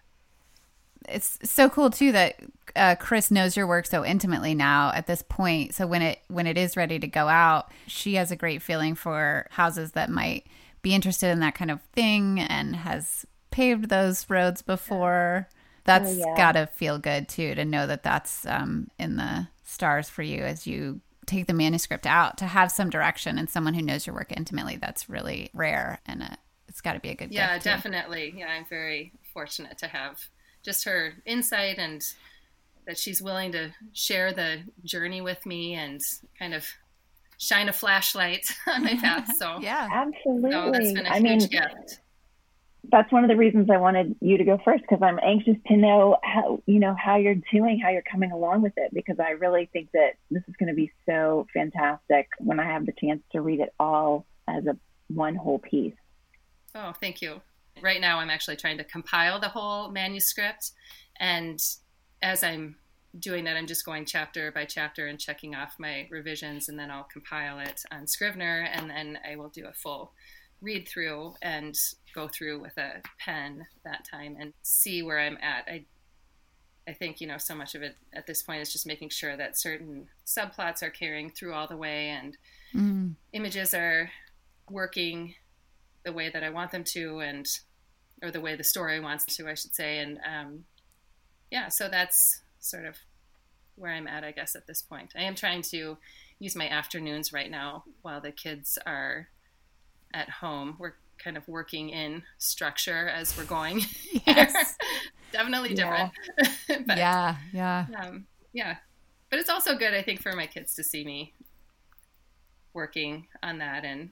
it's 1.08 1.38
so 1.44 1.70
cool 1.70 1.90
too 1.90 2.12
that 2.12 2.36
uh, 2.76 2.96
Chris 2.96 3.30
knows 3.30 3.56
your 3.56 3.68
work 3.68 3.86
so 3.86 4.04
intimately 4.04 4.56
now 4.56 4.92
at 4.94 5.06
this 5.08 5.22
point. 5.22 5.74
So 5.76 5.86
when 5.86 6.02
it 6.02 6.20
when 6.30 6.48
it 6.48 6.58
is 6.58 6.76
ready 6.76 6.98
to 7.00 7.08
go 7.08 7.28
out, 7.28 7.72
she 7.86 8.16
has 8.16 8.32
a 8.32 8.36
great 8.36 8.62
feeling 8.62 8.96
for 8.96 9.48
houses 9.52 9.92
that 9.92 10.10
might 10.10 10.46
be 10.82 10.94
interested 10.96 11.28
in 11.30 11.40
that 11.42 11.56
kind 11.56 11.70
of 11.72 11.82
thing 11.94 12.40
and 12.40 12.76
has 12.78 13.26
paved 13.52 13.90
those 13.90 14.30
roads 14.30 14.62
before. 14.62 15.48
That's 15.84 16.10
Oh, 16.10 16.12
yeah. 16.12 16.26
gotta 16.36 16.66
feel 16.68 16.98
good 16.98 17.30
too 17.30 17.54
to 17.56 17.66
know 17.66 17.86
that 17.86 18.02
that's 18.04 18.46
um, 18.48 18.90
in 18.98 19.18
the 19.18 19.48
stars 19.64 20.10
for 20.10 20.24
you 20.24 20.42
as 20.44 20.66
you 20.66 21.02
take 21.26 21.48
the 21.48 21.54
manuscript 21.54 22.06
out 22.06 22.38
to 22.40 22.46
have 22.46 22.72
some 22.72 22.90
direction 22.90 23.38
and 23.38 23.50
someone 23.50 23.74
who 23.74 23.82
knows 23.82 24.06
your 24.08 24.16
work 24.16 24.32
intimately. 24.36 24.78
That's 24.78 25.10
really 25.10 25.50
rare 25.54 26.00
and 26.06 26.24
uh 26.24 26.36
it's 26.68 26.82
got 26.82 26.94
to 26.94 27.00
be 27.00 27.10
a 27.10 27.16
good 27.16 27.32
Yeah, 27.32 27.54
gift, 27.54 27.64
too. 27.64 27.70
definitely. 27.70 28.34
Yeah, 28.38 28.48
I'm 28.48 28.66
very 28.66 29.14
fortunate 29.34 29.78
to 29.78 29.88
have 29.88 30.20
just 30.64 30.84
her 30.86 31.14
insight 31.26 31.78
and 31.78 32.02
that 32.86 32.98
she's 32.98 33.22
willing 33.22 33.52
to 33.54 33.72
share 33.94 34.34
the 34.34 34.64
journey 34.84 35.22
with 35.22 35.46
me 35.46 35.74
and 35.76 36.02
kind 36.38 36.54
of 36.54 36.66
shine 37.38 37.70
a 37.70 37.74
flashlight 37.74 38.46
on 38.68 38.84
my 38.84 38.96
path. 38.96 39.36
So, 39.38 39.58
Yeah. 39.62 39.88
Absolutely. 39.92 40.52
so 40.52 40.72
that's 40.72 40.92
been 40.94 41.06
a 41.06 41.10
I 41.10 41.20
huge 41.20 41.24
mean, 41.24 41.50
gift. 41.50 42.00
That's 42.92 43.12
one 43.12 43.24
of 43.24 43.30
the 43.30 43.36
reasons 43.36 43.70
I 43.70 43.78
wanted 43.78 44.16
you 44.22 44.38
to 44.38 44.44
go 44.44 44.60
first 44.64 44.84
because 44.84 45.02
I'm 45.02 45.20
anxious 45.24 45.56
to 45.68 45.78
know 45.78 46.18
how 46.24 46.62
you 46.66 46.80
know 46.80 46.96
how 46.96 47.18
you're 47.18 47.36
doing, 47.52 47.80
how 47.80 47.90
you're 47.90 48.04
coming 48.10 48.32
along 48.32 48.62
with 48.62 48.74
it 48.78 48.94
because 48.94 49.20
I 49.20 49.32
really 49.32 49.70
think 49.72 49.92
that 49.94 50.14
this 50.32 50.44
is 50.48 50.56
going 50.58 50.70
to 50.70 50.76
be 50.76 50.92
so 51.06 51.48
fantastic 51.54 52.28
when 52.40 52.60
I 52.60 52.66
have 52.66 52.86
the 52.86 52.94
chance 52.94 53.22
to 53.32 53.42
read 53.42 53.60
it 53.60 53.74
all 53.80 54.26
as 54.48 54.66
a 54.66 54.78
one 55.08 55.36
whole 55.36 55.60
piece. 55.60 55.94
Oh, 56.74 56.94
thank 57.00 57.22
you. 57.22 57.42
Right 57.82 58.02
now, 58.02 58.20
I'm 58.20 58.30
actually 58.30 58.56
trying 58.56 58.78
to 58.78 58.84
compile 58.84 59.40
the 59.40 59.50
whole 59.50 59.90
manuscript. 59.90 60.72
And 61.20 61.60
as 62.22 62.44
I'm 62.44 62.78
doing 63.20 63.46
that, 63.46 63.58
I'm 63.58 63.68
just 63.68 63.86
going 63.86 64.06
chapter 64.06 64.52
by 64.52 64.66
chapter 64.66 65.08
and 65.08 65.20
checking 65.20 65.56
off 65.56 65.76
my 65.80 66.08
revisions, 66.10 66.70
and 66.70 66.78
then 66.78 66.92
I'll 66.92 67.08
compile 67.12 67.60
it 67.60 67.82
on 67.92 68.08
Scrivener, 68.08 68.68
and 68.72 68.90
then 68.90 69.20
I 69.30 69.36
will 69.36 69.50
do 69.50 69.66
a 69.68 69.74
full 69.74 70.14
read 70.66 70.88
through 70.88 71.36
and 71.42 71.78
go 72.14 72.28
through 72.28 72.60
with 72.60 72.76
a 72.78 73.02
pen 73.20 73.66
that 73.84 74.04
time 74.10 74.36
and 74.40 74.54
see 74.64 75.04
where 75.04 75.20
I'm 75.20 75.38
at. 75.42 75.66
I 75.68 75.86
I 76.88 76.94
think 76.94 77.20
you 77.22 77.28
know 77.28 77.38
so 77.38 77.56
much 77.56 77.74
of 77.76 77.82
it 77.82 77.96
at 78.14 78.28
this 78.28 78.44
point 78.44 78.62
is 78.62 78.72
just 78.72 78.86
making 78.86 79.10
sure 79.10 79.36
that 79.38 79.60
certain 79.60 80.08
subplots 80.26 80.84
are 80.84 80.90
carrying 80.92 81.30
through 81.32 81.54
all 81.54 81.68
the 81.68 81.78
way 81.78 82.10
and 82.10 82.38
Mm. 82.74 83.16
images 83.32 83.74
are 83.74 84.12
working 84.70 85.36
the 86.04 86.12
way 86.12 86.30
that 86.30 86.44
I 86.44 86.50
want 86.50 86.72
them 86.72 86.84
to, 86.96 87.20
and 87.20 87.48
or 88.22 88.32
the 88.32 88.42
way 88.42 88.56
the 88.56 88.64
story 88.66 89.00
wants 89.00 89.24
to, 89.38 89.48
I 89.48 89.54
should 89.54 89.74
say. 89.74 90.00
And 90.00 90.20
um, 90.28 90.66
yeah, 91.50 91.70
so 91.70 91.88
that's 91.88 92.42
sort 92.60 92.86
of 92.86 92.98
where 93.76 93.92
I'm 93.94 94.08
at, 94.08 94.24
I 94.26 94.32
guess, 94.32 94.56
at 94.56 94.68
this 94.68 94.82
point. 94.82 95.14
I 95.16 95.24
am 95.24 95.36
trying 95.36 95.62
to 95.74 95.98
use 96.40 96.56
my 96.56 96.68
afternoons 96.68 97.32
right 97.32 97.50
now 97.50 97.86
while 98.02 98.20
the 98.20 98.32
kids 98.34 98.78
are 98.86 99.30
at 100.16 100.30
home. 100.30 100.76
We're 100.80 100.94
kind 101.24 101.38
of 101.38 101.48
working 101.48 101.90
in 101.90 102.24
structure 102.40 103.08
as 103.10 103.38
we're 103.38 103.46
going. 103.46 103.82
Yes. 104.26 104.76
Definitely 105.32 105.74
Yeah. 105.76 106.10
different. 106.38 106.88
but, 106.88 106.98
yeah, 106.98 107.36
yeah. 107.54 107.86
um, 108.02 108.26
yeah, 108.54 108.78
but 109.30 109.40
it's 109.40 109.50
also 109.50 109.76
good, 109.78 109.94
I 109.94 110.02
think, 110.02 110.22
for 110.22 110.32
my 110.34 110.48
kids 110.48 110.74
to 110.76 110.84
see 110.84 111.04
me 111.04 111.34
working 112.74 113.28
on 113.44 113.58
that, 113.60 113.84
and 113.86 114.12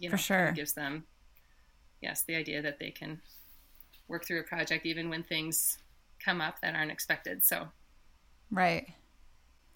you 0.00 0.08
know, 0.08 0.16
For 0.16 0.22
sure. 0.22 0.52
gives 0.52 0.72
them, 0.72 1.04
yes, 2.02 2.22
the 2.22 2.34
idea 2.34 2.60
that 2.62 2.78
they 2.80 2.90
can 2.90 3.20
work 4.08 4.26
through 4.26 4.40
a 4.40 4.44
project 4.44 4.86
even 4.86 5.08
when 5.08 5.22
things 5.22 5.78
come 6.24 6.40
up 6.40 6.60
that 6.62 6.74
aren't 6.74 6.90
expected. 6.90 7.44
So 7.44 7.68
Right. 8.50 8.88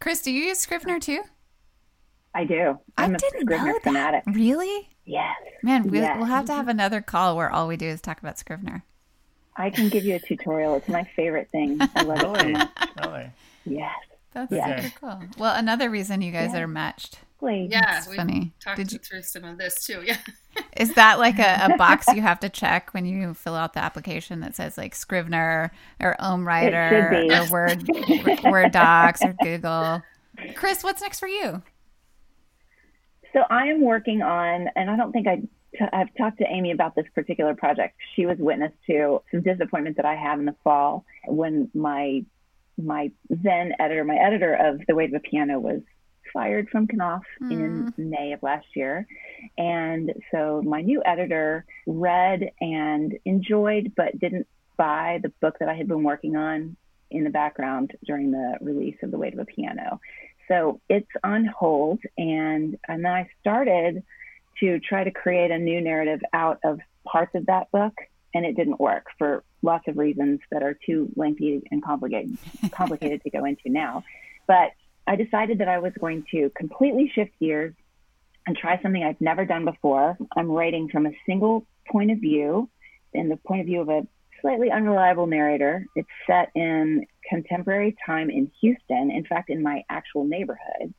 Chris, 0.01 0.23
do 0.23 0.31
you 0.33 0.45
use 0.45 0.59
Scrivener 0.59 0.99
too? 1.01 1.23
I 2.35 2.45
do. 2.45 2.79
I'm 2.97 3.13
I 3.13 3.15
a 3.15 3.19
didn't 3.19 3.41
Scrivener 3.43 3.67
know 3.67 3.73
that. 3.75 3.83
fanatic. 3.83 4.23
Really? 4.27 4.89
Yes. 5.05 5.35
Man, 5.63 5.85
we'll, 5.89 6.01
Yes. 6.03 6.17
we'll 6.17 6.27
have 6.27 6.45
to 6.47 6.53
have 6.53 6.63
mm-hmm. 6.63 6.71
another 6.71 7.01
call 7.01 7.37
where 7.37 7.51
all 7.51 7.67
we 7.67 7.77
do 7.77 7.87
is 7.87 8.01
talk 8.01 8.21
about 8.21 8.39
Scrivener. 8.39 8.85
I 9.57 9.71
can 9.71 9.89
give 9.89 10.05
you 10.05 10.15
a 10.15 10.21
tutorial. 10.21 10.77
It's 10.77 10.89
my 10.89 11.05
favorite 11.17 11.51
thing. 11.51 11.79
I 11.95 12.03
love 12.03 12.19
it 12.19 12.23
so 12.23 12.33
Really? 12.33 12.53
much. 12.53 12.71
Really? 13.05 13.31
Yes. 13.67 13.95
That's 14.33 14.53
Yeah. 14.53 14.81
super 14.81 14.95
cool. 15.01 15.23
Well, 15.39 15.57
another 15.57 15.91
reason 15.91 16.23
you 16.23 16.31
guys 16.33 16.53
Yeah. 16.55 16.61
are 16.61 16.67
matched. 16.69 17.19
Yeah, 17.43 17.81
That's 17.81 18.07
we 18.07 18.17
funny. 18.17 18.53
talked 18.61 18.77
Did 18.77 18.93
you- 18.93 18.99
through 18.99 19.23
some 19.23 19.45
of 19.45 19.57
this 19.59 19.85
too. 19.87 20.03
Yeah. 20.05 20.19
Is 20.77 20.93
that 20.95 21.19
like 21.19 21.39
a, 21.39 21.73
a 21.73 21.77
box 21.79 22.07
you 22.15 22.21
have 22.21 22.39
to 22.41 22.49
check 22.51 22.93
when 22.93 23.07
you 23.07 23.33
fill 23.35 23.55
out 23.57 23.73
the 23.73 23.81
application 23.81 24.41
that 24.41 24.55
says 24.55 24.77
like 24.79 24.95
Scrivener 24.95 25.73
or 26.01 26.17
OmmWriter 26.21 27.49
or 27.49 27.51
Word 27.51 28.45
Word 28.45 28.73
Docs 28.73 29.23
or 29.23 29.35
Google? 29.43 30.03
Chris, 30.55 30.85
what's 30.85 31.01
next 31.03 31.19
for 31.19 31.29
you? 31.29 31.63
So 33.33 33.41
I 33.49 33.67
am 33.67 33.81
working 33.81 34.23
on, 34.23 34.69
and 34.75 34.91
I 34.91 34.97
don't 34.97 35.13
think 35.13 35.27
I 35.27 35.37
t- 35.37 35.89
I've 35.93 36.15
talked 36.17 36.39
to 36.39 36.47
Amy 36.47 36.73
about 36.73 36.95
this 36.95 37.07
particular 37.15 37.55
project. 37.55 37.97
She 38.17 38.27
was 38.27 38.39
witness 38.39 38.73
to 38.89 39.23
some 39.31 39.43
disappointment 39.43 39.97
that 39.97 40.07
I 40.07 40.17
had 40.17 40.39
in 40.39 40.47
the 40.47 40.57
fall 40.65 41.05
when 41.27 41.71
my 41.75 42.25
my 42.79 43.11
then 43.29 43.73
editor, 43.79 44.05
my 44.05 44.17
editor 44.17 44.55
of 44.55 44.81
The 44.87 44.95
Weight 44.95 45.11
of 45.11 45.17
a 45.17 45.21
Piano, 45.21 45.59
was 45.59 45.81
fired 46.33 46.69
from 46.71 46.87
Knopf 46.87 47.27
in 47.41 47.93
mm. 47.93 47.99
May 47.99 48.33
of 48.33 48.43
last 48.43 48.67
year. 48.75 49.07
And 49.59 50.13
so 50.31 50.63
my 50.65 50.81
new 50.81 51.03
editor 51.05 51.65
read 51.87 52.53
and 52.61 53.19
enjoyed, 53.25 53.93
but 53.97 54.19
didn't 54.19 54.47
buy 54.77 55.21
the 55.23 55.31
book 55.41 55.59
that 55.61 55.69
I 55.69 55.75
had 55.75 55.89
been 55.89 56.05
working 56.05 56.37
on 56.37 56.77
in 57.11 57.25
the 57.25 57.31
background 57.31 57.93
during 58.07 58.31
the 58.31 58.59
release 58.61 58.97
of 59.03 59.11
The 59.11 59.19
Weight 59.19 59.35
of 59.35 59.41
a 59.41 59.45
Piano. 59.45 60.01
So 60.51 60.81
it's 60.89 61.11
on 61.23 61.45
hold. 61.47 62.01
And, 62.19 62.79
and 62.89 63.05
then 63.05 63.13
I 63.13 63.29
started 63.41 64.03
to 64.61 64.81
try 64.81 65.05
to 65.05 65.11
create 65.11 65.51
a 65.51 65.59
new 65.59 65.81
narrative 65.81 66.21
out 66.33 66.59
of 66.65 66.81
parts 67.07 67.35
of 67.35 67.47
that 67.47 67.71
book. 67.71 67.95
And 68.35 68.45
it 68.45 68.57
didn't 68.57 68.81
work 68.81 69.07
for 69.19 69.45
lots 69.63 69.89
of 69.89 69.99
reasons 69.99 70.41
that 70.51 70.63
are 70.63 70.77
too 70.87 71.11
lengthy 71.17 71.63
and 71.71 71.83
complicated, 71.83 72.37
complicated 72.73 73.23
to 73.23 73.31
go 73.31 73.45
into 73.45 73.63
now. 73.67 74.05
But 74.47 74.73
I 75.07 75.17
decided 75.17 75.59
that 75.59 75.69
I 75.69 75.79
was 75.79 75.93
going 75.99 76.25
to 76.31 76.51
completely 76.57 77.11
shift 77.15 77.33
gears 77.41 77.75
and 78.47 78.57
try 78.57 78.81
something 78.81 79.03
I've 79.03 79.21
never 79.21 79.45
done 79.45 79.65
before. 79.65 80.17
I'm 80.37 80.51
writing 80.51 80.89
from 80.89 81.07
a 81.07 81.13
single 81.27 81.67
point 81.91 82.11
of 82.11 82.19
view, 82.19 82.69
in 83.13 83.29
the 83.29 83.37
point 83.37 83.61
of 83.61 83.67
view 83.67 83.81
of 83.81 83.89
a 83.89 84.07
slightly 84.41 84.71
unreliable 84.71 85.27
narrator. 85.27 85.87
It's 85.95 86.09
set 86.27 86.51
in 86.55 87.07
contemporary 87.29 87.97
time 88.05 88.31
in 88.31 88.51
Houston, 88.61 89.11
in 89.11 89.25
fact, 89.25 89.51
in 89.51 89.63
my 89.63 89.83
actual 89.89 90.25
neighborhood. 90.25 90.95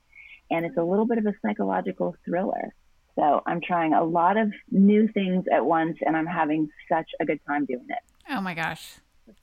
And 0.49 0.65
it's 0.65 0.77
a 0.77 0.83
little 0.83 1.05
bit 1.05 1.17
of 1.17 1.25
a 1.25 1.33
psychological 1.41 2.15
thriller. 2.25 2.73
So 3.15 3.41
I'm 3.45 3.61
trying 3.61 3.93
a 3.93 4.03
lot 4.03 4.37
of 4.37 4.51
new 4.69 5.07
things 5.09 5.45
at 5.53 5.65
once, 5.65 5.97
and 6.05 6.15
I'm 6.15 6.25
having 6.25 6.69
such 6.89 7.09
a 7.19 7.25
good 7.25 7.39
time 7.47 7.65
doing 7.65 7.87
it. 7.89 7.99
Oh 8.29 8.41
my 8.41 8.53
gosh. 8.53 8.95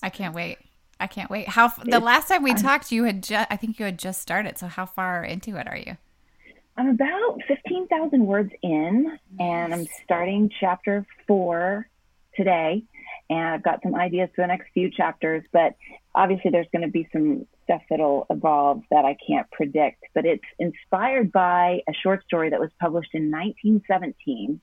I 0.02 0.10
can't 0.10 0.34
wait. 0.34 0.58
I 1.00 1.06
can't 1.06 1.30
wait. 1.30 1.48
How 1.48 1.68
the 1.84 2.00
last 2.00 2.28
time 2.28 2.42
we 2.42 2.54
talked 2.54 2.90
you 2.90 3.04
had 3.04 3.22
just 3.22 3.46
I 3.50 3.56
think 3.56 3.78
you 3.78 3.84
had 3.84 3.98
just 3.98 4.20
started. 4.20 4.58
So 4.58 4.66
how 4.66 4.86
far 4.86 5.22
into 5.22 5.56
it 5.56 5.68
are 5.68 5.76
you? 5.76 5.96
I'm 6.76 6.88
about 6.88 7.40
15,000 7.48 8.26
words 8.26 8.52
in, 8.62 9.18
and 9.40 9.74
I'm 9.74 9.86
starting 10.04 10.50
chapter 10.60 11.04
four 11.26 11.88
today. 12.36 12.84
And 13.30 13.40
I've 13.40 13.62
got 13.62 13.82
some 13.82 13.94
ideas 13.94 14.30
for 14.34 14.42
the 14.42 14.46
next 14.46 14.68
few 14.72 14.90
chapters, 14.90 15.44
but 15.52 15.74
obviously 16.14 16.50
there's 16.50 16.68
going 16.72 16.82
to 16.82 16.90
be 16.90 17.08
some 17.12 17.46
stuff 17.64 17.82
that'll 17.90 18.26
evolve 18.30 18.82
that 18.90 19.04
I 19.04 19.16
can't 19.26 19.50
predict. 19.50 20.02
But 20.14 20.24
it's 20.24 20.44
inspired 20.58 21.30
by 21.30 21.82
a 21.88 21.92
short 22.02 22.24
story 22.24 22.50
that 22.50 22.60
was 22.60 22.70
published 22.80 23.10
in 23.12 23.30
1917. 23.30 24.60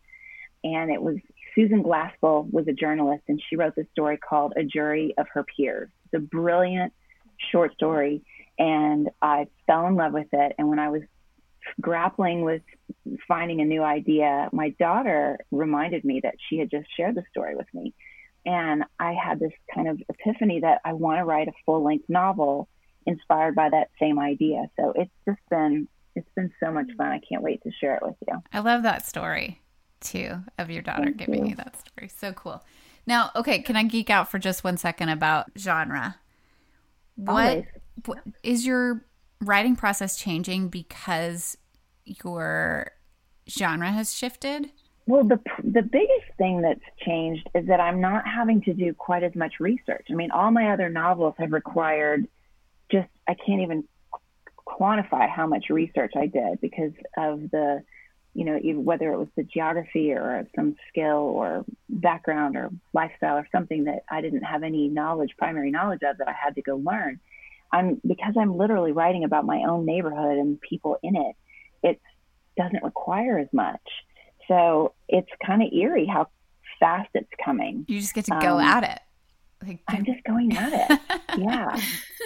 And 0.64 0.92
it 0.92 1.00
was 1.00 1.18
Susan 1.54 1.84
Glaspell 1.84 2.52
was 2.52 2.68
a 2.68 2.74
journalist, 2.74 3.24
and 3.28 3.42
she 3.50 3.56
wrote 3.56 3.76
this 3.76 3.86
story 3.92 4.18
called 4.18 4.54
A 4.58 4.64
Jury 4.64 5.14
of 5.18 5.28
Her 5.32 5.44
Peers. 5.44 5.90
It's 6.06 6.16
a 6.16 6.20
brilliant 6.20 6.92
short 7.52 7.74
story, 7.76 8.24
and 8.58 9.10
I 9.22 9.48
fell 9.68 9.88
in 9.88 9.96
love 9.96 10.14
with 10.14 10.28
it. 10.34 10.56
And 10.58 10.70
when 10.70 10.80
I 10.80 10.90
was 10.90 11.04
grappling 11.80 12.42
with 12.42 12.62
finding 13.28 13.62
a 13.62 13.66
new 13.66 13.84
idea, 13.84 14.50
my 14.52 14.70
daughter 14.80 15.40
reminded 15.52 16.04
me 16.04 16.20
that 16.24 16.36
she 16.50 16.58
had 16.58 16.70
just 16.70 16.88
shared 16.98 17.16
the 17.16 17.24
story 17.30 17.56
with 17.56 17.68
me. 17.74 17.94
And 18.46 18.84
I 19.00 19.14
had 19.14 19.40
this 19.40 19.54
kind 19.74 19.88
of 19.88 20.02
epiphany 20.10 20.60
that 20.62 20.82
I 20.86 20.94
want 20.94 21.20
to 21.20 21.26
write 21.26 21.48
a 21.48 21.54
full 21.66 21.84
length 21.84 22.06
novel 22.10 22.68
inspired 23.06 23.56
by 23.56 23.70
that 23.70 23.90
same 24.00 24.20
idea. 24.20 24.66
So 24.80 24.94
it's 24.96 25.12
just 25.28 25.40
been 25.50 25.88
it's 26.16 26.30
been 26.36 26.52
so 26.64 26.72
much 26.72 26.88
fun. 26.98 27.08
I 27.08 27.20
can't 27.28 27.42
wait 27.44 27.62
to 27.64 27.72
share 27.80 27.96
it 27.96 28.04
with 28.04 28.16
you. 28.28 28.42
I 28.54 28.60
love 28.60 28.84
that 28.84 29.06
story 29.06 29.62
too 30.00 30.40
of 30.58 30.70
your 30.70 30.82
daughter 30.82 31.06
Thank 31.06 31.18
giving 31.18 31.44
you. 31.46 31.52
you 31.52 31.56
that 31.56 31.76
story. 31.78 32.10
So 32.10 32.32
cool. 32.34 32.64
Now, 33.08 33.32
okay, 33.36 33.60
can 33.60 33.76
I 33.76 33.84
geek 33.84 34.10
out 34.10 34.30
for 34.30 34.40
just 34.40 34.64
one 34.64 34.78
second 34.78 35.10
about 35.10 35.48
genre? 35.58 36.18
What 37.16 37.66
what 38.06 38.20
is 38.44 38.66
your 38.66 39.06
writing 39.42 39.76
process 39.76 40.18
changing 40.18 40.70
because 40.70 41.58
your 42.06 42.92
genre 43.50 43.92
has 43.92 44.14
shifted? 44.14 44.72
Well, 45.08 45.24
the 45.24 45.40
the 45.64 45.84
biggest 45.84 46.26
thing 46.38 46.62
that's 46.62 46.82
changed 47.06 47.48
is 47.54 47.68
that 47.68 47.80
I'm 47.80 48.02
not 48.02 48.24
having 48.28 48.62
to 48.64 48.74
do 48.74 48.94
quite 48.94 49.24
as 49.24 49.36
much 49.36 49.56
research. 49.60 50.08
I 50.10 50.14
mean, 50.14 50.32
all 50.32 50.50
my 50.52 50.72
other 50.74 50.90
novels 50.90 51.36
have 51.38 51.52
required 51.52 52.28
just 52.92 53.08
I 53.28 53.36
can't 53.36 53.62
even 53.62 53.84
quantify 54.68 55.30
how 55.30 55.46
much 55.46 55.66
research 55.70 56.14
I 56.16 56.26
did 56.26 56.60
because 56.60 56.94
of 57.18 57.52
the 57.52 57.84
you 58.34 58.46
know 58.46 58.58
whether 58.82 59.14
it 59.14 59.18
was 59.18 59.28
the 59.36 59.44
geography 59.44 60.12
or 60.12 60.48
some 60.56 60.76
skill 60.90 61.18
or 61.18 61.66
background 61.88 62.58
or 62.58 62.72
lifestyle 62.94 63.38
or 63.38 63.48
something 63.52 63.86
that 63.86 64.04
I 64.10 64.22
didn't 64.22 64.44
have 64.44 64.64
any 64.64 64.88
knowledge 64.88 65.36
primary 65.38 65.70
knowledge 65.70 66.02
of 66.04 66.18
that 66.18 66.28
I 66.28 66.34
had 66.34 66.56
to 66.56 66.64
go 66.64 66.78
learn. 66.78 67.20
I'm 67.72 68.02
because 68.06 68.34
I'm 68.40 68.58
literally 68.58 68.92
writing 68.92 69.24
about 69.24 69.46
my 69.46 69.64
own 69.70 69.86
neighborhood 69.86 70.38
and 70.38 70.60
people 70.60 70.98
in 71.04 71.16
it. 71.16 71.36
It 71.84 72.02
doesn't 72.58 72.84
require 72.84 73.38
as 73.38 73.50
much. 73.54 73.82
So 74.48 74.94
it's 75.08 75.30
kind 75.46 75.62
of 75.64 75.72
eerie 75.74 76.06
how 76.06 76.28
fast 76.80 77.10
it's 77.14 77.30
coming. 77.44 77.86
You 77.88 78.00
just 78.00 78.14
get 78.14 78.26
to 78.26 78.38
go 78.42 78.56
Um, 78.60 78.62
at 78.66 78.84
it. 78.84 79.00
Like, 79.66 79.80
I'm 79.88 80.06
just 80.06 80.24
going 80.26 80.56
at 80.56 80.92
it. 80.92 81.00
Yeah. 81.38 81.76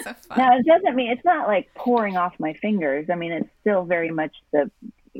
so. 0.04 0.14
Now 0.36 0.56
it 0.56 0.64
doesn't 0.66 0.94
mean 0.94 1.10
it's 1.10 1.24
not 1.24 1.48
like 1.48 1.72
pouring 1.74 2.16
off 2.16 2.34
my 2.38 2.52
fingers. 2.54 3.06
I 3.10 3.16
mean, 3.16 3.32
it's 3.32 3.48
still 3.60 3.82
very 3.84 4.10
much 4.10 4.36
the 4.52 4.70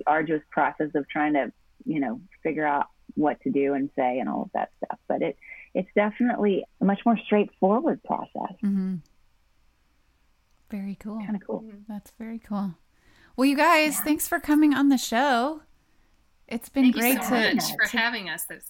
arduous 0.06 0.42
process 0.50 0.90
of 0.94 1.08
trying 1.08 1.32
to, 1.32 1.52
you 1.84 1.98
know, 1.98 2.20
figure 2.42 2.64
out 2.66 2.86
what 3.14 3.40
to 3.42 3.50
do 3.50 3.74
and 3.74 3.90
say 3.96 4.20
and 4.20 4.28
all 4.28 4.42
of 4.42 4.50
that 4.54 4.70
stuff. 4.84 4.98
But 5.08 5.22
it 5.22 5.36
it's 5.74 5.88
definitely 5.96 6.64
a 6.80 6.84
much 6.84 7.00
more 7.04 7.18
straightforward 7.18 8.00
process. 8.04 8.54
hmm 8.60 8.96
Very 10.70 10.96
cool. 11.00 11.18
Kind 11.18 11.34
of 11.36 11.44
cool. 11.46 11.64
That's 11.88 12.12
very 12.18 12.38
cool. 12.38 12.74
Well, 13.36 13.46
you 13.46 13.56
guys, 13.56 13.98
thanks 14.00 14.28
for 14.28 14.38
coming 14.38 14.74
on 14.74 14.88
the 14.88 14.98
show. 14.98 15.62
It's 16.50 16.68
been 16.68 16.84
Thank 16.84 16.96
great 16.96 17.14
you 17.14 17.22
so 17.22 17.28
to, 17.30 17.54
much 17.54 17.70
for 17.76 17.86
to- 17.86 17.98
having 17.98 18.28
us. 18.28 18.44
This 18.44 18.64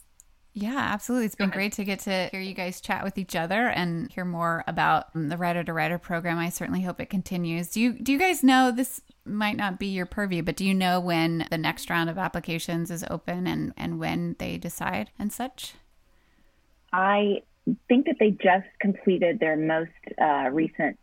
yeah, 0.53 0.77
absolutely. 0.93 1.27
It's 1.27 1.37
been 1.37 1.51
ahead. 1.51 1.55
great 1.55 1.73
to 1.75 1.85
get 1.85 2.01
to 2.01 2.29
hear 2.33 2.41
you 2.41 2.55
guys 2.55 2.81
chat 2.81 3.05
with 3.05 3.19
each 3.19 3.37
other 3.37 3.69
and 3.69 4.11
hear 4.11 4.25
more 4.25 4.65
about 4.67 5.07
um, 5.15 5.29
the 5.29 5.37
writer 5.37 5.63
to 5.63 5.73
writer 5.73 5.99
program. 5.99 6.39
I 6.39 6.49
certainly 6.49 6.83
hope 6.83 7.01
it 7.01 7.09
continues. 7.09 7.71
Do 7.71 7.81
you 7.81 7.93
do 7.93 8.13
you 8.13 8.19
guys 8.19 8.43
know 8.43 8.73
this 8.73 9.01
might 9.25 9.57
not 9.57 9.79
be 9.79 9.87
your 9.87 10.07
purview, 10.07 10.43
but 10.43 10.57
do 10.57 10.65
you 10.65 10.75
know 10.75 10.99
when 10.99 11.47
the 11.51 11.59
next 11.59 11.89
round 11.89 12.11
of 12.11 12.19
applications 12.19 12.91
is 12.91 13.05
open 13.09 13.47
and 13.47 13.73
and 13.77 14.01
when 14.01 14.35
they 14.39 14.57
decide 14.57 15.11
and 15.19 15.33
such? 15.33 15.75
I 16.93 17.43
think 17.87 18.07
that 18.07 18.17
they 18.19 18.33
just 18.33 18.67
completed 18.81 19.39
their 19.39 19.57
most 19.57 19.93
uh, 20.21 20.49
recent 20.51 20.99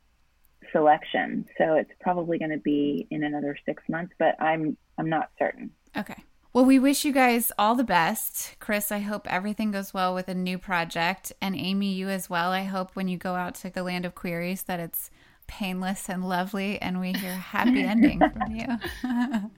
selection, 0.74 1.48
so 1.58 1.76
it's 1.76 1.92
probably 2.02 2.38
going 2.38 2.52
to 2.52 2.58
be 2.58 3.08
in 3.10 3.24
another 3.24 3.58
six 3.66 3.82
months. 3.88 4.14
But 4.20 4.36
I'm 4.42 4.76
I'm 4.98 5.10
not 5.10 5.30
certain. 5.40 5.72
Okay. 5.96 6.22
Well, 6.58 6.66
we 6.66 6.80
wish 6.80 7.06
you 7.06 7.12
guys 7.12 7.52
all 7.60 7.76
the 7.76 7.84
best. 7.84 8.56
Chris, 8.60 8.92
I 8.92 8.98
hope 8.98 9.32
everything 9.32 9.70
goes 9.70 9.94
well 9.94 10.16
with 10.16 10.28
a 10.28 10.34
new 10.34 10.58
project. 10.58 11.32
And 11.40 11.56
Amy, 11.56 11.94
you 11.94 12.10
as 12.10 12.32
well. 12.32 12.50
I 12.50 12.64
hope 12.64 12.96
when 12.96 13.08
you 13.08 13.16
go 13.16 13.36
out 13.36 13.54
to 13.58 13.70
the 13.70 13.84
land 13.84 14.06
of 14.06 14.16
queries 14.16 14.64
that 14.64 14.80
it's 14.80 15.12
painless 15.46 16.10
and 16.10 16.28
lovely 16.28 16.82
and 16.82 17.00
we 17.00 17.14
hear 17.14 17.30
a 17.30 17.36
happy 17.36 17.84
ending 17.84 18.18
from 18.18 18.56
you. 18.56 18.66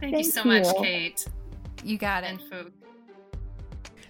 thank, 0.00 0.16
you 0.16 0.24
Thank 0.24 0.32
so 0.32 0.42
much. 0.42 0.66
Kate 0.78 1.24
you 1.84 1.96
got 1.96 2.24
it. 2.24 2.30
and 2.30 2.40
Food. 2.40 2.72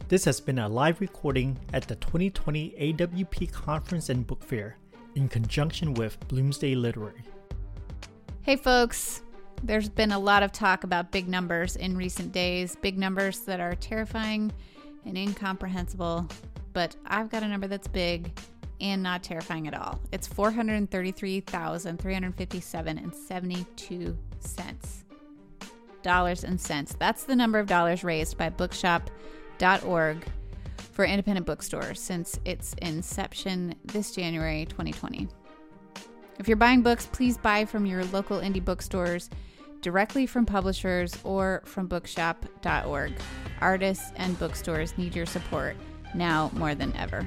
This 0.09 0.25
has 0.25 0.41
been 0.41 0.59
a 0.59 0.67
live 0.67 1.03
recording 1.03 1.59
at 1.75 1.87
the 1.87 1.97
2020 1.97 2.71
AWP 2.95 3.53
Conference 3.53 4.09
and 4.09 4.27
Book 4.27 4.43
Fair 4.43 4.79
in 5.17 5.29
conjunction 5.29 5.93
with 5.93 6.19
Bloomsday 6.29 6.75
Literary. 6.75 7.25
Hey, 8.41 8.57
folks. 8.57 9.21
There's 9.65 9.89
been 9.89 10.11
a 10.11 10.19
lot 10.19 10.43
of 10.43 10.51
talk 10.51 10.83
about 10.83 11.13
big 11.13 11.29
numbers 11.29 11.77
in 11.77 11.97
recent 11.97 12.33
days, 12.33 12.75
big 12.75 12.99
numbers 12.99 13.39
that 13.41 13.61
are 13.61 13.77
terrifying 13.77 14.51
and 15.07 15.17
incomprehensible. 15.17 16.27
But 16.73 16.97
I've 17.07 17.31
got 17.31 17.45
a 17.45 17.49
number 17.49 17.69
that's 17.69 17.87
big 17.87 18.37
and 18.81 19.05
not 19.05 19.23
terrifying 19.23 19.69
at 19.69 19.75
all. 19.75 20.01
It's 20.11 20.27
433,357 20.27 22.99
and 22.99 23.15
72 23.15 24.19
cents. 24.41 25.05
Dollars 26.03 26.43
and 26.43 26.61
cents. 26.61 26.97
That's 26.99 27.23
the 27.23 27.37
number 27.37 27.61
of 27.61 27.69
dollars 27.69 28.03
raised 28.03 28.37
by 28.37 28.49
bookshop.org 28.49 30.25
for 30.91 31.05
independent 31.05 31.47
bookstores 31.47 32.01
since 32.01 32.37
its 32.45 32.75
inception 32.83 33.77
this 33.85 34.13
January 34.13 34.67
2020. 34.67 35.29
If 36.41 36.49
you're 36.49 36.57
buying 36.57 36.83
books, 36.83 37.07
please 37.13 37.39
buy 37.39 37.65
from 37.65 37.87
your 37.87 38.05
local 38.07 38.41
indie 38.41 38.65
bookstores, 38.65 39.31
directly 39.83 40.27
from 40.27 40.47
publishers, 40.47 41.15
or 41.25 41.63
from 41.65 41.87
bookshop.org. 41.87 43.13
Artists 43.61 44.13
and 44.17 44.39
bookstores 44.39 44.97
need 44.97 45.15
your 45.15 45.27
support 45.27 45.77
now 46.15 46.51
more 46.55 46.75
than 46.75 46.97
ever. 46.97 47.27